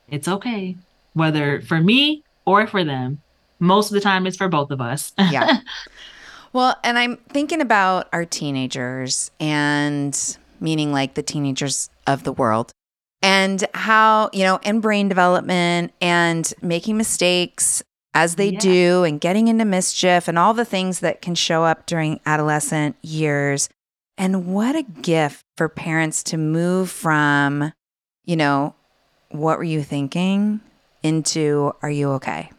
[0.09, 0.75] it's okay,
[1.13, 3.21] whether for me or for them.
[3.59, 5.13] Most of the time, it's for both of us.
[5.17, 5.59] yeah.
[6.53, 12.71] Well, and I'm thinking about our teenagers and meaning like the teenagers of the world
[13.21, 17.81] and how, you know, and brain development and making mistakes
[18.13, 18.59] as they yeah.
[18.59, 22.95] do and getting into mischief and all the things that can show up during adolescent
[23.01, 23.69] years.
[24.17, 27.73] And what a gift for parents to move from,
[28.25, 28.75] you know,
[29.29, 30.59] what were you thinking
[31.03, 32.51] into are you okay?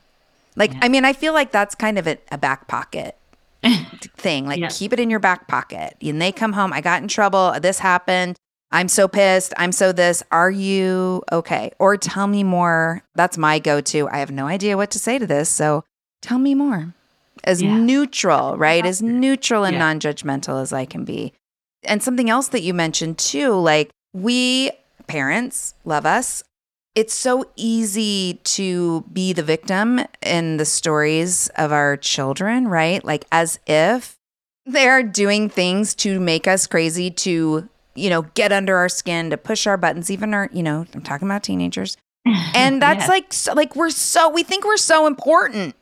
[0.56, 0.80] Like, yeah.
[0.82, 3.16] I mean, I feel like that's kind of a, a back pocket
[4.16, 4.46] thing.
[4.46, 4.68] Like, yeah.
[4.68, 5.96] keep it in your back pocket.
[6.00, 8.36] And they come home, I got in trouble, this happened.
[8.72, 9.52] I'm so pissed.
[9.56, 10.22] I'm so this.
[10.32, 11.72] Are you okay?
[11.78, 13.02] Or tell me more.
[13.14, 14.08] That's my go to.
[14.08, 15.50] I have no idea what to say to this.
[15.50, 15.84] So
[16.22, 16.94] tell me more.
[17.44, 17.76] As yeah.
[17.76, 18.84] neutral, right?
[18.84, 19.80] As neutral and yeah.
[19.80, 21.34] non judgmental as I can be.
[21.84, 24.70] And something else that you mentioned too, like we
[25.06, 26.42] parents love us.
[26.94, 33.02] It's so easy to be the victim in the stories of our children, right?
[33.02, 34.16] Like as if
[34.66, 39.36] they're doing things to make us crazy, to you know, get under our skin, to
[39.36, 41.96] push our buttons, even our, you know, I'm talking about teenagers.
[42.54, 45.74] And that's like, so, like, we're so, we think we're so important,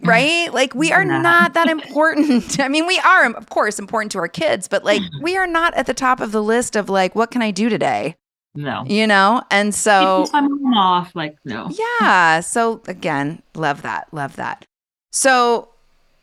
[0.00, 0.52] right?
[0.52, 1.22] Like, we are not.
[1.22, 2.58] not that important.
[2.60, 5.74] I mean, we are, of course, important to our kids, but like, we are not
[5.74, 8.16] at the top of the list of like, what can I do today?
[8.54, 8.84] No.
[8.86, 9.42] You know?
[9.50, 11.68] And so, I'm off, like, no.
[12.00, 12.40] Yeah.
[12.40, 14.08] So, again, love that.
[14.12, 14.64] Love that.
[15.12, 15.68] So,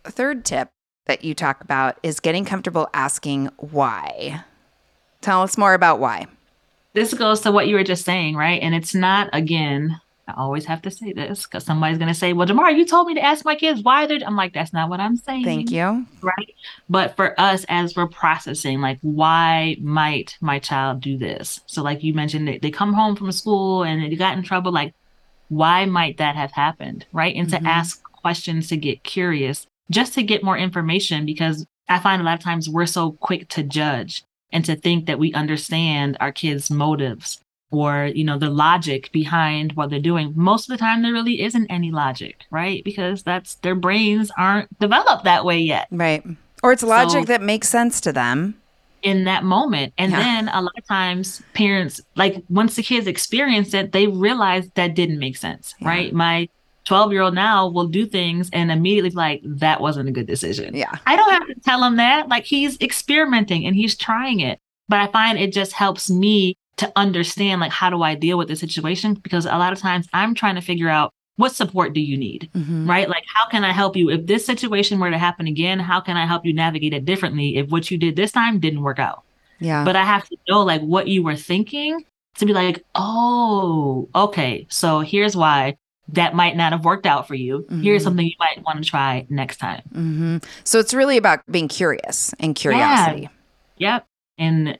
[0.03, 0.69] third tip
[1.05, 4.43] that you talk about is getting comfortable asking why.
[5.23, 6.27] Tell us more about why.
[6.93, 8.61] This goes to what you were just saying, right?
[8.61, 12.33] And it's not, again, I always have to say this because somebody's going to say,
[12.33, 14.19] Well, Jamar, you told me to ask my kids why they're.
[14.25, 15.43] I'm like, That's not what I'm saying.
[15.43, 16.05] Thank you.
[16.21, 16.55] Right.
[16.89, 21.61] But for us, as we're processing, like, why might my child do this?
[21.65, 24.71] So, like you mentioned, they, they come home from school and they got in trouble.
[24.71, 24.93] Like,
[25.49, 27.05] why might that have happened?
[27.11, 27.35] Right.
[27.35, 27.65] And Mm-hmm.
[27.65, 32.25] to ask questions to get curious, just to get more information, because I find a
[32.25, 36.31] lot of times we're so quick to judge and to think that we understand our
[36.31, 41.01] kids' motives or you know the logic behind what they're doing most of the time
[41.01, 45.87] there really isn't any logic right because that's their brains aren't developed that way yet
[45.91, 46.23] Right.
[46.61, 48.55] Or it's logic So- that makes sense to them.
[49.01, 50.19] in that moment and Yeah.
[50.19, 54.95] then a lot of times parents like once the kids experience it they realize that
[54.95, 55.87] didn't make sense Yeah.
[55.89, 56.47] right my
[56.85, 60.27] 12 year old now will do things and immediately be like that wasn't a good
[60.27, 60.91] decision Yeah.
[61.05, 62.27] I don't have to tell him that.
[62.27, 64.59] Like he's experimenting and he's trying it.
[64.89, 68.47] But I find it just helps me to understand like how do I deal with
[68.47, 72.01] the situation because a lot of times I'm trying to figure out what support do
[72.01, 72.49] you need?
[72.53, 72.87] Mhm.
[72.87, 73.07] Right?
[73.09, 75.79] Like how can I help you if this situation were to happen again?
[75.79, 78.81] How can I help you navigate it differently if what you did this time didn't
[78.81, 79.23] work out?
[79.59, 79.83] Yeah.
[79.85, 82.03] But I have to know like what you were thinking
[82.35, 84.65] to be like, "Oh, okay.
[84.69, 85.75] So here's why
[86.09, 87.65] that might not have worked out for you.
[87.81, 88.05] Here's Mhm.
[88.05, 92.33] something you might want to try next time." hmm So it's really about being curious
[92.39, 93.29] and curiosity.
[93.77, 94.05] Yep.
[94.37, 94.77] And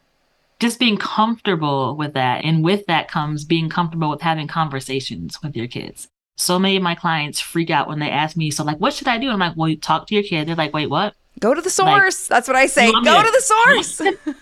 [0.59, 2.43] just being comfortable with that.
[2.45, 6.07] And with that comes being comfortable with having conversations with your kids.
[6.37, 9.07] So many of my clients freak out when they ask me, so like, what should
[9.07, 9.29] I do?
[9.29, 10.47] I'm like, well, you talk to your kid.
[10.47, 11.13] They're like, wait, what?
[11.39, 12.27] Go to the source.
[12.27, 12.87] That's what I say.
[12.87, 14.01] You want me Go to- to the source.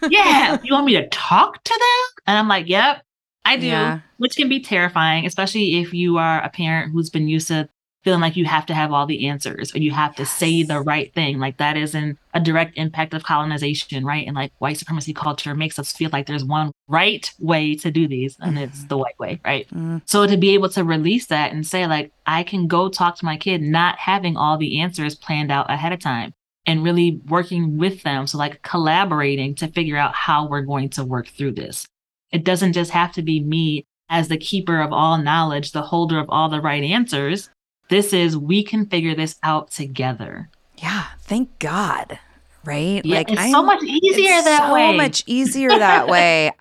[0.09, 0.57] yeah.
[0.63, 2.23] You want me to talk to them?
[2.27, 3.03] And I'm like, yep,
[3.45, 3.67] I do.
[3.67, 3.99] Yeah.
[4.17, 7.69] Which can be terrifying, especially if you are a parent who's been used to
[8.03, 10.81] feeling like you have to have all the answers or you have to say the
[10.81, 11.39] right thing.
[11.39, 14.25] Like that is an, a direct impact of colonization, right?
[14.25, 18.07] And like white supremacy culture makes us feel like there's one right way to do
[18.07, 19.67] these and it's the white way, right?
[19.69, 20.01] Mm.
[20.05, 23.25] So to be able to release that and say, like, I can go talk to
[23.25, 26.33] my kid, not having all the answers planned out ahead of time
[26.65, 28.27] and really working with them.
[28.27, 31.87] So, like, collaborating to figure out how we're going to work through this.
[32.31, 36.19] It doesn't just have to be me as the keeper of all knowledge, the holder
[36.19, 37.49] of all the right answers.
[37.89, 40.49] This is, we can figure this out together.
[40.77, 41.07] Yeah.
[41.21, 42.19] Thank God.
[42.63, 43.03] Right?
[43.05, 44.91] Yeah, it's I'm- so much easier that so way.
[44.91, 46.51] So much easier that way.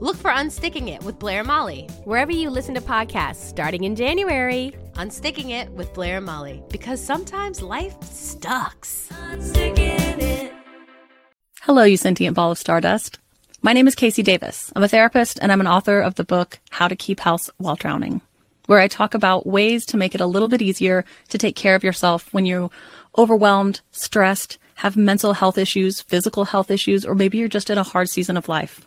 [0.00, 3.96] Look for Unsticking It with Blair and Molly, wherever you listen to podcasts starting in
[3.96, 4.72] January.
[4.94, 9.10] Unsticking It with Blair and Molly, because sometimes life sucks.
[11.60, 13.18] Hello, you sentient ball of stardust.
[13.60, 14.72] My name is KC Davis.
[14.74, 17.76] I'm a therapist and I'm an author of the book How to Keep House While
[17.76, 18.22] Drowning,
[18.68, 21.74] where I talk about ways to make it a little bit easier to take care
[21.74, 22.70] of yourself when you're
[23.18, 27.82] overwhelmed, stressed, have mental health issues, physical health issues, or maybe you're just in a
[27.82, 28.86] hard season of life.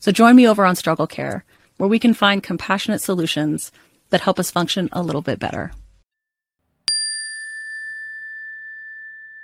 [0.00, 1.44] So join me over on Struggle Care,
[1.76, 3.70] where we can find compassionate solutions
[4.08, 5.72] that help us function a little bit better.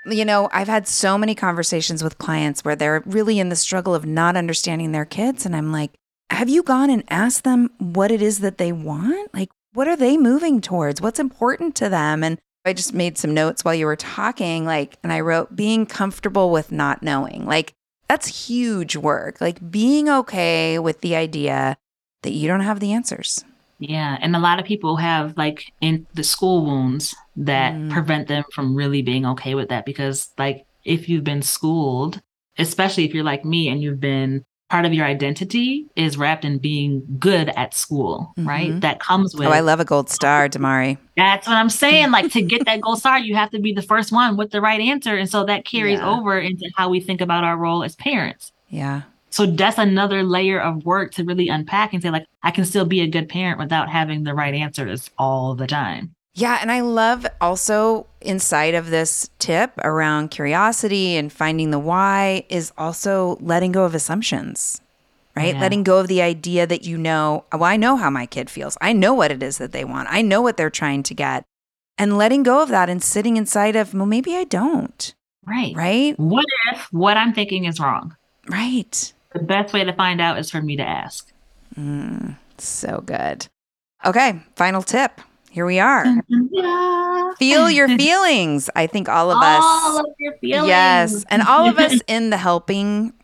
[0.07, 3.95] You know, I've had so many conversations with clients where they're really in the struggle
[3.95, 5.45] of not understanding their kids.
[5.45, 5.92] And I'm like,
[6.31, 9.35] have you gone and asked them what it is that they want?
[9.35, 11.03] Like, what are they moving towards?
[11.03, 12.25] What's important to them?
[12.25, 15.87] And I just made some notes while you were talking, like, and I wrote being
[15.87, 17.45] comfortable with not knowing.
[17.45, 17.75] Like,
[18.09, 19.40] that's huge work.
[19.40, 21.77] Like, being okay with the idea
[22.23, 23.45] that you don't have the answers.
[23.79, 24.16] Yeah.
[24.21, 27.90] And a lot of people have like in the school wounds that Mm.
[27.90, 32.21] prevent them from really being okay with that because, like, if you've been schooled
[32.59, 36.58] especially if you're like me and you've been part of your identity is wrapped in
[36.58, 38.71] being good at school, right?
[38.73, 38.81] Mhm.
[38.81, 40.98] That comes with Oh, I love a gold star, Domari.
[41.17, 42.10] That's what I'm saying.
[42.10, 44.60] Like to get that gold star, you have to be the first one with the
[44.60, 45.17] right answer.
[45.17, 46.10] And so that carries Yeah.
[46.10, 48.50] over into how we think about our role as parents.
[48.69, 49.02] Yeah.
[49.31, 52.87] So that's another layer of work to really unpack and say, like, I can still
[52.87, 56.14] be a good parent without having the right answers all the time.
[56.37, 62.44] Yeah, and I love also inside of this tip around curiosity and finding the why
[62.50, 64.82] is also letting go of assumptions,
[65.34, 65.54] right?
[65.54, 65.60] Yeah.
[65.62, 68.76] Letting go of the idea that you know, well, I know how my kid feels.
[68.82, 70.08] I know what it is that they want.
[70.10, 71.44] I know what they're trying to get.
[71.96, 75.14] And letting go of that and sitting inside of, well, maybe I don't,
[75.46, 75.74] Right.
[75.74, 76.18] right?
[76.18, 78.14] What if what I'm thinking is wrong?
[78.46, 79.14] Right.
[79.32, 81.32] The best way to find out is for me to ask.
[81.78, 83.46] Mm, so good.
[84.04, 85.22] Okay, final tip.
[85.57, 86.04] Here we are.
[86.29, 87.33] Yeah.
[87.38, 88.69] Feel your feelings.
[88.77, 89.63] I think all of us.
[89.65, 90.69] All of your feelings.
[90.69, 91.25] Yes.
[91.31, 93.15] And all of us in the helping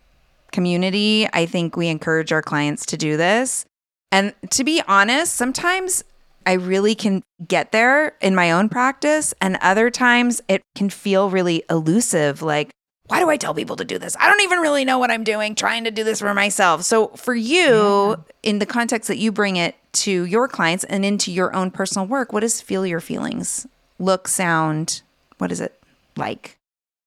[0.51, 3.67] community, I think we encourage our clients to do this.
[4.11, 6.05] And to be honest, sometimes
[6.47, 11.29] I really can get there in my own practice, and other times it can feel
[11.29, 12.41] really elusive.
[12.41, 12.71] Like,
[13.09, 14.17] why do I tell people to do this?
[14.19, 16.83] I don't even really know what I'm doing, trying to do this for myself.
[16.83, 21.31] So, for you, in the context that you bring it to your clients and into
[21.31, 23.67] your own personal work, what does feel your feelings
[23.99, 25.03] look, sound?
[25.39, 25.83] What is it
[26.17, 26.57] like?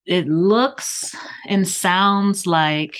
[0.06, 1.14] it looks
[1.46, 2.98] and sounds like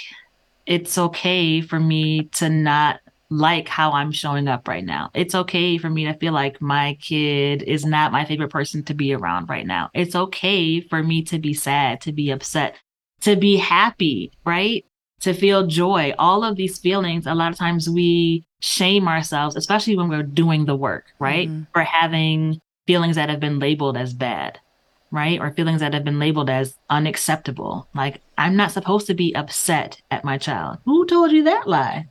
[0.67, 5.11] it's okay for me to not like how I'm showing up right now.
[5.15, 8.95] It's okay for me to feel like my kid is not my favorite person to
[8.95, 9.91] be around right now.
[9.95, 12.77] It's okay for me to be sad, to be upset,
[13.23, 14.85] to be happy, right?
[15.21, 16.15] To feel joy.
[16.19, 20.67] All of these feelings, a lot of times we shame ourselves, especially when we're doing
[20.67, 21.49] the work, right?
[21.73, 24.61] For having feelings that have been labeled as bad
[25.13, 25.41] right?
[25.41, 27.89] Or feelings that have been labeled as unacceptable.
[27.95, 30.79] Like, I'm not supposed to be upset at my child.
[30.85, 32.09] Who told you that lie?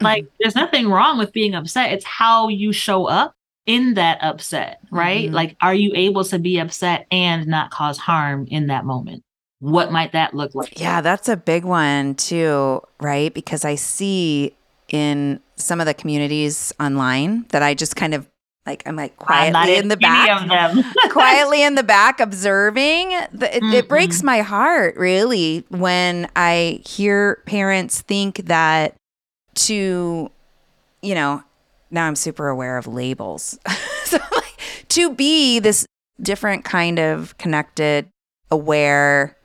[0.00, 1.92] Like, there's nothing wrong with being upset.
[1.92, 3.34] It's how you show up
[3.66, 5.30] in that upset, right?
[5.30, 5.32] Mhm.
[5.32, 9.22] Like, are you able to be upset and not cause harm in that moment?
[9.62, 10.80] What might that look like?
[10.80, 13.32] Yeah, that's a big one too, right?
[13.32, 14.56] Because I see
[14.88, 18.28] in some of the communities online that I just kind of
[18.66, 20.84] like I'm like I'm quietly in the back of them.
[21.10, 23.10] quietly in the back observing.
[23.32, 24.26] The, it, it breaks mm-hmm.
[24.26, 28.96] my heart really when I hear parents think that
[29.54, 30.28] to,
[31.02, 31.40] you know,
[31.92, 33.60] now I'm super aware of labels.
[34.06, 34.58] so like
[34.88, 35.86] to be this
[36.20, 38.08] different kind of connected,
[38.50, 39.36] aware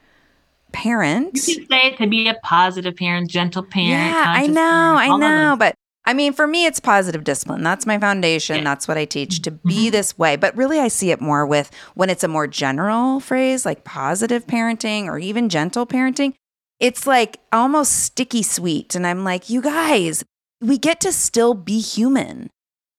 [0.77, 1.47] parent.
[1.47, 3.89] you can say to be a positive parent, gentle parent.
[3.89, 5.31] Yeah, I know, parent, I all of them.
[5.31, 5.55] know.
[5.57, 5.75] But
[6.05, 7.63] I mean, for me, it's positive discipline.
[7.63, 8.57] That's my foundation.
[8.57, 8.63] Yeah.
[8.63, 9.67] That's what I teach to mm-hmm.
[9.67, 10.35] be this way.
[10.35, 14.45] But really, I see it more with when it's a more general phrase like positive
[14.45, 16.33] parenting or even gentle parenting.
[16.79, 18.93] It's like almost sticky sweet.
[18.93, 20.23] And I'm like, you guys,
[20.61, 22.51] we get to still be human.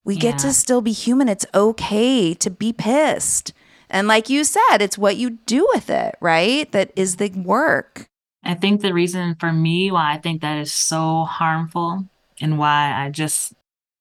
[0.05, 1.29] We get to still be human.
[1.29, 3.53] It's okay to be pissed.
[3.91, 6.71] And like you said, it's what you do with it, right?
[6.73, 8.07] That is the work.
[8.45, 12.07] I think the reason for me why I think that is so harmful
[12.41, 13.53] and why I just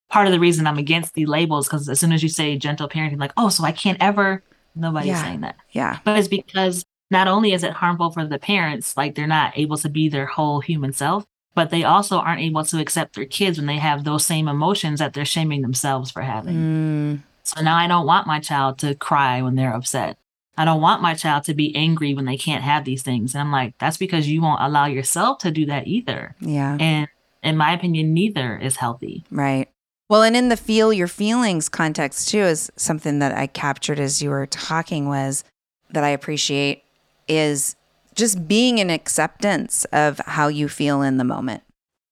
[0.10, 2.88] part of the reason I'm against the labels because as soon as you say gentle
[2.88, 4.44] parenting, like, oh, so I can't ever,
[4.76, 5.24] nobody's Yeah.
[5.24, 5.56] saying that.
[5.72, 6.00] Yeah.
[6.06, 9.78] But it's because not only is it harmful for the parents, like they're not able
[9.78, 11.26] to be their whole human self,
[11.56, 15.00] but they also aren't able to accept their kids when they have those same emotions
[15.00, 16.56] that they're shaming themselves for having.
[16.56, 20.18] Mm, So now I don't want my child to cry when they're upset.
[20.58, 23.34] I don't want my child to be angry when they can't have these things.
[23.36, 26.36] And I'm like, that's because you won't allow yourself to do that either.
[26.42, 26.76] yeah.
[26.80, 27.08] And
[27.44, 29.24] in my opinion, neither is healthy.
[29.32, 29.70] Right.
[30.10, 34.22] Well, and in the feel your feelings context too is something that I captured as
[34.22, 35.44] you were talking was
[35.92, 36.84] that I appreciate
[37.28, 37.76] is
[38.16, 41.62] just being in acceptance of how you feel in the moment,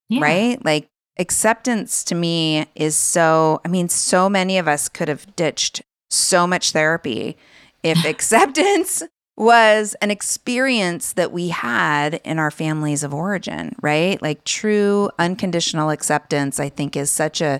[0.08, 0.20] Yeah.
[0.22, 0.64] right?
[0.64, 0.88] Like
[1.18, 6.46] acceptance to me is so I mean so many of us could have ditched so
[6.46, 7.36] much therapy
[7.82, 9.02] if acceptance
[9.36, 14.20] was an experience that we had in our families of origin, right?
[14.22, 17.58] Like true unconditional acceptance, I think, is such a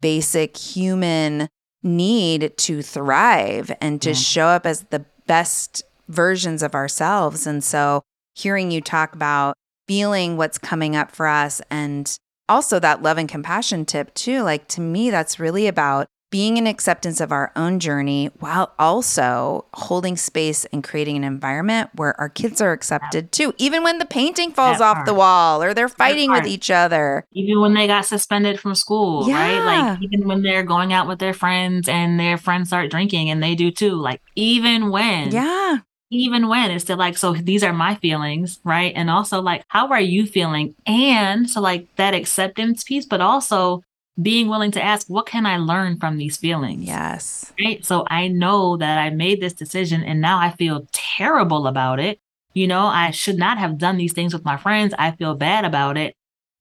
[0.00, 1.48] basic human
[1.82, 4.14] need to thrive and to Yeah.
[4.14, 7.44] show up as the best versions of ourselves.
[7.46, 8.02] And so,
[8.34, 9.54] hearing you talk about
[9.88, 12.16] feeling what's coming up for us and
[12.48, 16.66] also that love and compassion tip, too, like to me, that's really about being in
[16.66, 22.28] acceptance of our own journey while also holding space and creating an environment where our
[22.28, 25.88] kids are accepted too, even when the painting falls That off the wall or they're
[25.88, 27.24] fighting with each other.
[27.32, 29.60] Even when they got suspended from school, right?
[29.64, 33.40] Like even when they're going out with their friends and their friends start drinking and
[33.42, 33.94] they do too.
[33.94, 35.78] Like even when Yeah.
[36.10, 38.92] Even when it's still like, so these are my feelings, right?
[38.94, 40.74] And also like, how are you feeling?
[40.86, 43.82] And so like that acceptance piece, but also
[44.20, 46.84] being willing to ask, what can I learn from these feelings?
[46.84, 47.52] Yes.
[47.62, 47.84] Right.
[47.84, 52.18] So I know that I made this decision and now I feel terrible about it.
[52.54, 54.94] You know, I should not have done these things with my friends.
[54.98, 56.14] I feel bad about it.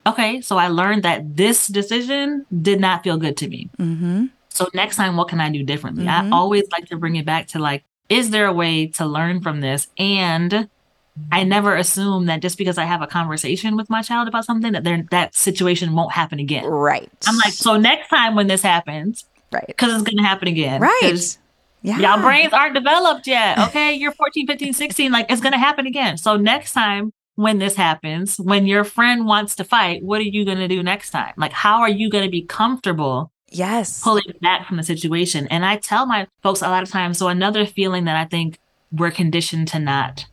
[0.06, 0.41] Okay.
[0.41, 3.70] So I learned that this decision did not feel good to me.
[3.80, 4.26] Mm-hmm.
[4.50, 6.06] So next time, what can I do differently?
[6.06, 6.10] Mhm.
[6.10, 9.41] I always like to bring it back to like, is there a way to learn
[9.41, 9.88] from this?
[9.97, 10.70] And
[11.32, 11.49] I mm-hmm.
[11.49, 15.10] never assume that just because I have a conversation with my child about something that
[15.12, 16.66] that situation won't happen again.
[16.66, 17.10] Right.
[17.28, 19.66] I'm like, so next time when this happens, right.
[19.68, 20.82] because it's going to happen again.
[20.82, 21.38] right.
[21.82, 21.99] Yeah.
[21.99, 23.60] Y'all brains aren't developed yet.
[23.60, 23.93] Okay.
[23.93, 25.12] You're 14, 15, 16.
[25.12, 26.18] Like it's going to happen again.
[26.18, 30.45] So next time when this happens, when your friend wants to fight, what are you
[30.45, 31.34] going to do next time?
[31.38, 34.01] Like, how are you going to be comfortable Yes.
[34.01, 35.47] pulling back from the situation?
[35.47, 37.18] And I tell my folks a lot of times.
[37.18, 38.60] So another feeling that I think
[38.91, 40.26] we're conditioned to not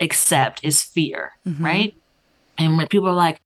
[0.00, 1.64] accept is fear, Mhm.
[1.64, 1.94] right?
[2.58, 3.40] And when people are like,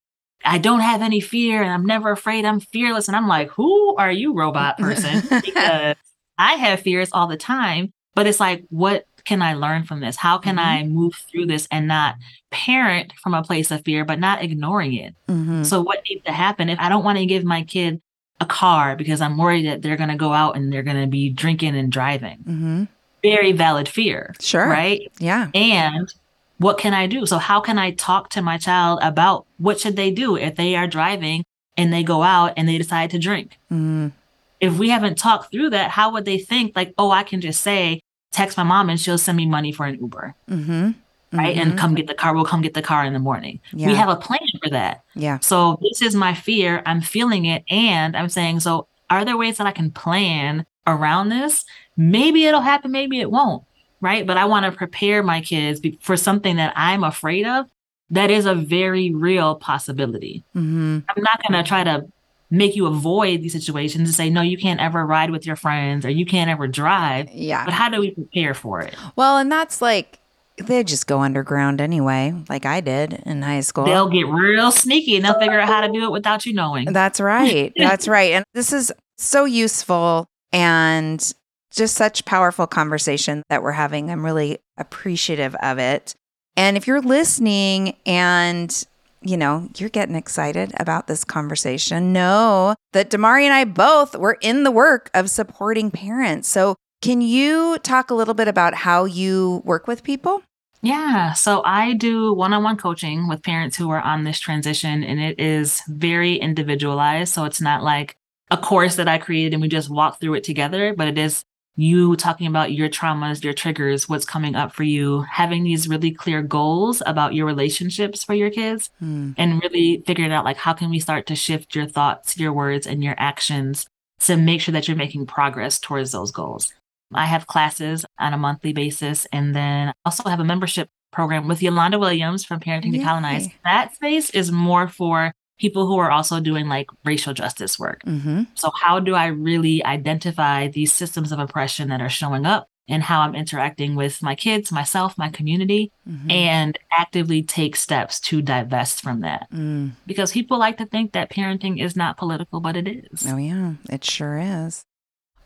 [0.45, 3.09] I don't have any fear and I'm never afraid, I'm fearless.
[3.09, 5.21] And I'm like, who are you, robot person?
[5.45, 5.97] because
[6.39, 10.17] I have fears all the time, but it's like, what can I learn from this?
[10.17, 10.65] How can Mhm.
[10.65, 12.17] I move through this and not
[12.51, 15.15] parent from a place of fear, but not ignoring it?
[15.29, 15.67] Mhm.
[15.67, 18.01] So, what needs to happen if I don't want to give my kid
[18.41, 21.07] a car because I'm worried that they're going to go out and they're going to
[21.07, 22.39] be drinking and driving?
[22.49, 22.89] Mhm.
[23.23, 24.35] Very valid fear.
[24.41, 24.67] Sure.
[24.69, 25.13] Right.
[25.19, 25.51] Yeah.
[25.55, 26.13] And
[26.59, 27.27] what can I do?
[27.27, 30.75] So how can I talk to my child about what should they do if they
[30.77, 31.45] are driving
[31.77, 33.59] and they go out and they decide to drink?
[33.71, 34.13] Mm.
[34.59, 37.61] If we haven't talked through that, how would they think like, oh, I can just
[37.63, 38.01] say,
[38.33, 40.91] text my mom and she'll send me money for an Uber, Mm-hmm.
[41.33, 41.57] right?
[41.57, 42.35] And come get the car.
[42.35, 43.61] We'll come get the car in the morning.
[43.73, 43.87] Yeah.
[43.89, 45.05] We have a plan for that.
[45.15, 45.39] Yeah.
[45.41, 46.83] So this is my fear.
[46.87, 47.65] I'm feeling it.
[47.71, 51.65] And I'm saying, so are there ways that I can plan around this?
[51.97, 53.65] Maybe it'll happen, maybe it won't.
[54.01, 54.27] Right.
[54.27, 57.67] But I want to prepare my kids be- for something that I'm afraid of.
[58.11, 60.43] That is a very real possibility.
[60.57, 61.01] Mm-hmm.
[61.09, 62.07] I'm not going to try to
[62.51, 66.05] make you avoid these situations and say, no, you can't ever ride with your friends
[66.05, 67.31] or you can't ever drive.
[67.31, 67.65] Yeah.
[67.65, 68.95] But how do we prepare for it?
[69.17, 70.19] Well, and that's like
[70.67, 73.85] they just go underground anyway, like I did in high school.
[73.85, 76.93] They'll get real sneaky and they'll figure out how to do it without you knowing.
[76.93, 77.73] That's right.
[77.77, 78.33] That's right.
[78.33, 81.33] And this is so useful and
[81.73, 84.11] just such powerful conversation that we're having.
[84.11, 86.15] I'm really appreciative of it.
[86.57, 88.85] And if you're listening and
[89.23, 92.13] you know, you're getting excited about this conversation.
[92.13, 96.49] Know that Domari and I both were in the work of supporting parents.
[96.49, 100.43] So, can you talk a little bit about how you work with people?
[100.83, 101.33] Yeah.
[101.35, 105.21] So I do one on one coaching with parents who are on this transition, and
[105.21, 107.35] it is very individualized.
[107.35, 108.17] So it's not like
[108.51, 111.45] a course that I created and we just walk through it together, but it is
[111.77, 116.11] you talking about your traumas, your triggers, what's coming up for you, having these really
[116.11, 119.33] clear goals about your relationships for your kids, Hmm.
[119.39, 122.87] and really figuring out like how can we start to shift your thoughts, your words,
[122.87, 123.87] and your actions
[124.21, 126.73] to make sure that you're making progress towards those goals.
[127.13, 131.49] I have classes on a monthly basis, and then I also have a membership program
[131.49, 133.53] with Yolanda Williams from Parenting Decolonized.
[133.65, 138.03] That space is more for people who are also doing like racial justice work.
[138.05, 138.45] Mm-hmm.
[138.55, 143.03] So, how do I really identify these systems of oppression that are showing up and
[143.03, 146.31] how I'm interacting with my kids, myself, my community, Mm-hmm.
[146.31, 149.49] and actively take steps to divest from that?
[149.53, 149.93] Mm.
[150.07, 153.27] Because people like to think that parenting is not political, but it is.
[153.29, 154.85] Oh, yeah, it sure is.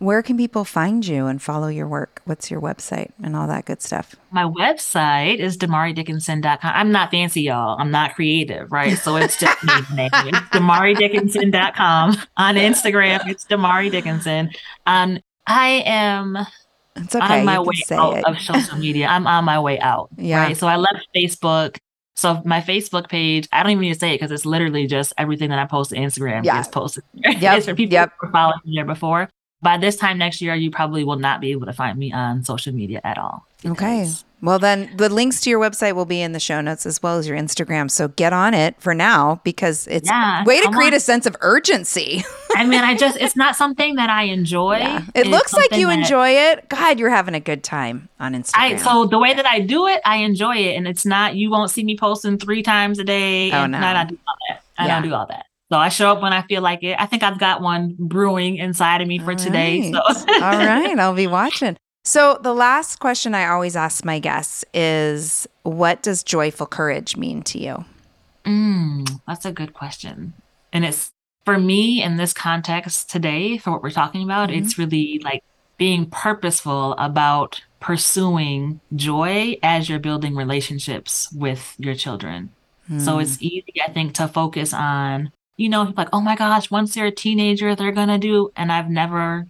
[0.04, 2.20] Where can people find you and follow your work?
[2.26, 4.14] What's your website and all that good stuff?
[4.32, 6.58] My website is domaridickinson.com.
[6.62, 7.78] I'm not fancy, y'all.
[7.80, 8.98] I'm not creative, right?
[8.98, 9.72] So it's just me.
[9.96, 12.16] It's domaridickinson.com.
[12.36, 14.50] On Instagram, it's Domari Dickinson.
[14.84, 16.36] Um, I am
[16.96, 17.40] It's okay.
[17.40, 18.26] on my way out it.
[18.26, 19.06] of social media.
[19.06, 20.10] I'm on my way out.
[20.18, 20.42] Yeah.
[20.42, 20.56] Right.
[20.56, 21.78] So I left Facebook.
[22.14, 25.14] So my Facebook page, I don't even need to say it because it's literally just
[25.16, 26.60] everything that I post to Instagram Yeah.
[26.60, 27.04] is posted.
[27.14, 27.32] there.
[27.40, 28.12] Yep, it's for people yep.
[28.20, 29.30] who were following me there before.
[29.64, 32.44] By this time next year, you probably will not be able to find me on
[32.44, 33.46] social media at all.
[33.66, 34.08] Okay.
[34.42, 37.16] Well, then the links to your website will be in the show notes as well
[37.16, 37.90] as your Instagram.
[37.90, 40.98] So get on it for now because it's Yeah, way to come create on.
[40.98, 42.22] a sense of urgency.
[42.54, 44.76] I mean, I just, it's not something that I enjoy.
[44.80, 45.02] Yeah.
[45.14, 46.68] It looks like you enjoy it.
[46.68, 48.52] God, you're having a good time on Instagram.
[48.58, 50.76] I, so the way that I do it, I enjoy it.
[50.76, 53.50] And it's not, you won't see me posting three times a day.
[53.50, 53.78] Oh, and no.
[53.78, 54.62] I don't do all that.
[54.76, 55.00] I Yeah.
[55.00, 55.46] don't do all that.
[55.74, 56.94] So I show up when I feel like it.
[57.00, 59.90] I think I've got one brewing inside of me for All today.
[59.90, 59.98] So.
[60.00, 60.14] All
[60.56, 60.96] right.
[60.96, 61.76] I'll be watching.
[62.04, 67.42] So the last question I always ask my guests is what does joyful courage mean
[67.42, 67.84] to you?
[68.44, 70.34] Mm, that's a good question.
[70.72, 71.10] And it's
[71.44, 74.58] for me in this context today, for what we're talking about, Mhm.
[74.58, 75.42] it's really like
[75.76, 82.50] being purposeful about pursuing joy as you're building relationships with your children.
[82.98, 86.94] So it's easy, I think, to focus on, you know, like, oh my gosh, once
[86.94, 88.50] they're a teenager, they're going to do.
[88.56, 89.46] And I've never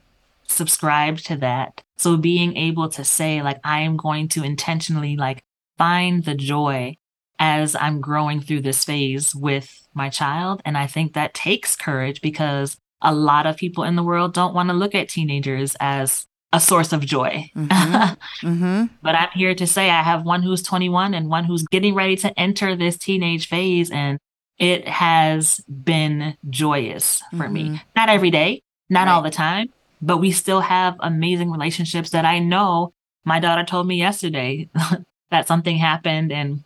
[0.49, 1.83] subscribed to that.
[1.97, 5.43] So being able to say, like, I am going to intentionally, like,
[5.79, 6.97] find the joy
[7.39, 10.63] as I'm growing through this phase with my child.
[10.65, 14.55] And I think that takes courage because a lot of people in the world don't
[14.55, 17.51] want to look at teenagers as a source of joy.
[17.57, 18.85] Mm-hmm.
[19.03, 22.17] But I'm here to say I have one who's 21 and one who's getting ready
[22.17, 23.91] to enter this teenage phase.
[23.91, 24.19] And
[24.59, 27.65] it has been joyous for me.
[27.65, 27.77] Mm-hmm.
[27.97, 32.39] Not every day, not all the time, but we still have amazing relationships that I
[32.39, 32.93] know
[33.25, 34.69] my daughter told me yesterday
[35.31, 36.63] that something happened and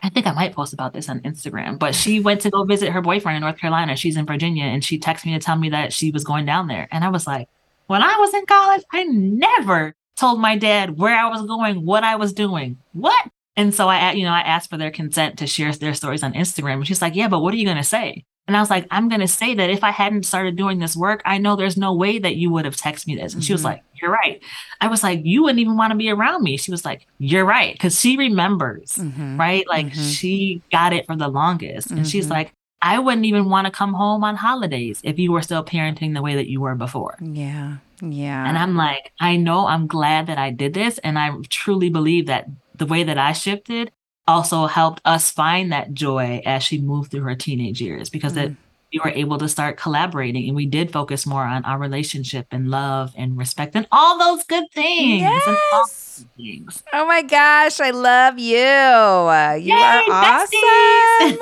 [0.00, 2.92] I think I might post about this on Instagram, but she went to go visit
[2.92, 3.96] her boyfriend in North Carolina.
[3.96, 6.68] She's in Virginia and she texted me to tell me that she was going down
[6.68, 6.86] there.
[6.92, 7.48] And I was like,
[7.88, 12.04] when I was in college, I never told my dad where I was going, what
[12.04, 12.78] I was doing.
[12.92, 13.28] What?
[13.58, 16.32] And so I, you know, I asked for their consent to share their stories on
[16.34, 16.74] Instagram.
[16.74, 18.24] And she's like, yeah, but what are you going to say?
[18.46, 20.96] And I was like, I'm going to say that if I hadn't started doing this
[20.96, 23.34] work, I know there's no way that you would have texted me this.
[23.34, 23.72] And she was mm-hmm.
[23.72, 24.40] like, You're right.
[24.80, 26.56] I was like, You wouldn't even want to be around me.
[26.56, 27.76] She was like, You're right.
[27.78, 29.38] Cause she remembers, mm-hmm.
[29.38, 29.66] right?
[29.68, 30.02] Like mm-hmm.
[30.02, 31.90] she got it for the longest.
[31.90, 35.42] And she's like, I wouldn't even want to come home on holidays if you were
[35.42, 37.16] still parenting the way that you were before.
[37.20, 37.78] Yeah.
[38.00, 38.48] Yeah.
[38.48, 40.98] And I'm like, I know I'm glad that I did this.
[40.98, 42.46] And I truly believe that
[42.78, 43.92] the way that I shifted
[44.26, 48.44] also helped us find that joy as she moved through her teenage years because Mm.
[48.44, 48.56] it,
[48.92, 52.70] we were able to start collaborating and we did focus more on our relationship and
[52.70, 55.20] love and respect and all those good things.
[55.22, 56.24] Yes.
[56.36, 56.82] things.
[56.92, 58.58] Oh my gosh, I love you.
[58.58, 61.38] Uh, you are awesome.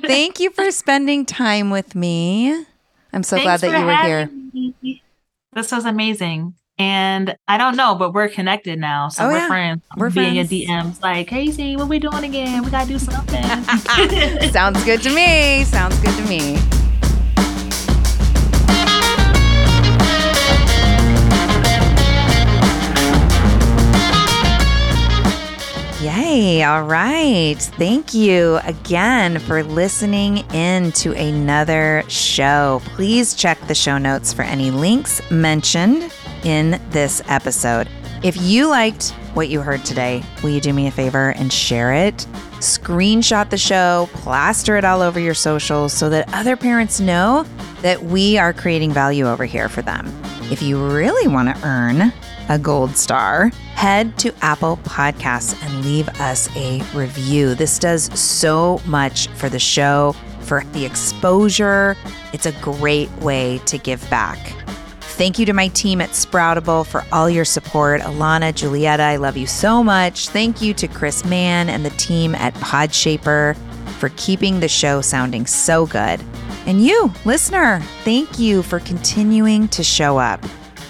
[0.06, 2.64] Thank you for spending time with me.
[3.12, 4.30] I'm so glad that you were here.
[4.52, 5.02] me.
[5.52, 6.54] This was amazing.
[6.80, 9.08] And I don't know, but we're connected now.
[9.10, 9.48] So Oh, we're yeah.
[9.48, 9.82] friends.
[9.98, 10.50] We're being friends.
[10.50, 12.64] a DMs like, Casey, what we doing again?
[12.64, 13.42] We gotta do something.
[14.50, 15.64] Sounds good to me.
[15.64, 16.58] Sounds good to me.
[26.02, 26.62] Yay.
[26.62, 27.56] All right.
[27.58, 32.80] Thank you again for listening in to another show.
[32.86, 36.10] Please check the show notes for any links mentioned
[36.44, 37.88] in this episode.
[38.22, 41.92] If you liked what you heard today, will you do me a favor and share
[41.92, 42.16] it?
[42.58, 47.46] Screenshot the show, plaster it all over your socials so that other parents know
[47.80, 50.06] that we are creating value over here for them.
[50.50, 52.12] If you really want to earn
[52.50, 57.54] a gold star, head to Apple Podcasts and leave us a review.
[57.54, 61.96] This does so much for the show, for the exposure.
[62.34, 64.38] It's a great way to give back.
[65.20, 68.00] Thank you to my team at Sproutable for all your support.
[68.00, 70.30] Alana, Julietta, I love you so much.
[70.30, 73.54] Thank you to Chris Mann and the team at Podshaper
[73.98, 76.24] for keeping the show sounding so good.
[76.64, 80.42] And you, listener, thank you for continuing to show up.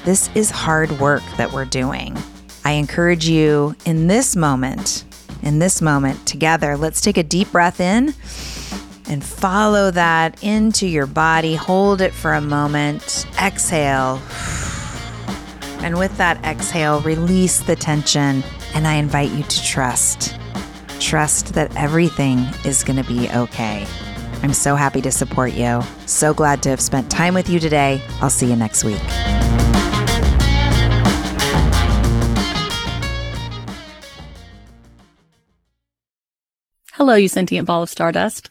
[0.04, 2.16] This is hard work that we're doing.
[2.64, 5.06] I encourage you in this moment,
[5.42, 8.14] in this moment together, let's take a deep breath in
[9.10, 11.56] and follow that into your body.
[11.56, 13.26] Hold it for a moment.
[13.42, 14.22] Exhale.
[15.82, 18.44] And with that exhale, release the tension.
[18.72, 20.38] And I invite you to trust.
[21.00, 23.84] Trust that everything is going to be okay.
[24.42, 25.82] I'm so happy to support you.
[26.06, 28.00] So glad to have spent time with you today.
[28.20, 29.00] I'll see you next week.
[36.92, 38.50] Hello, you sentient ball of stardust.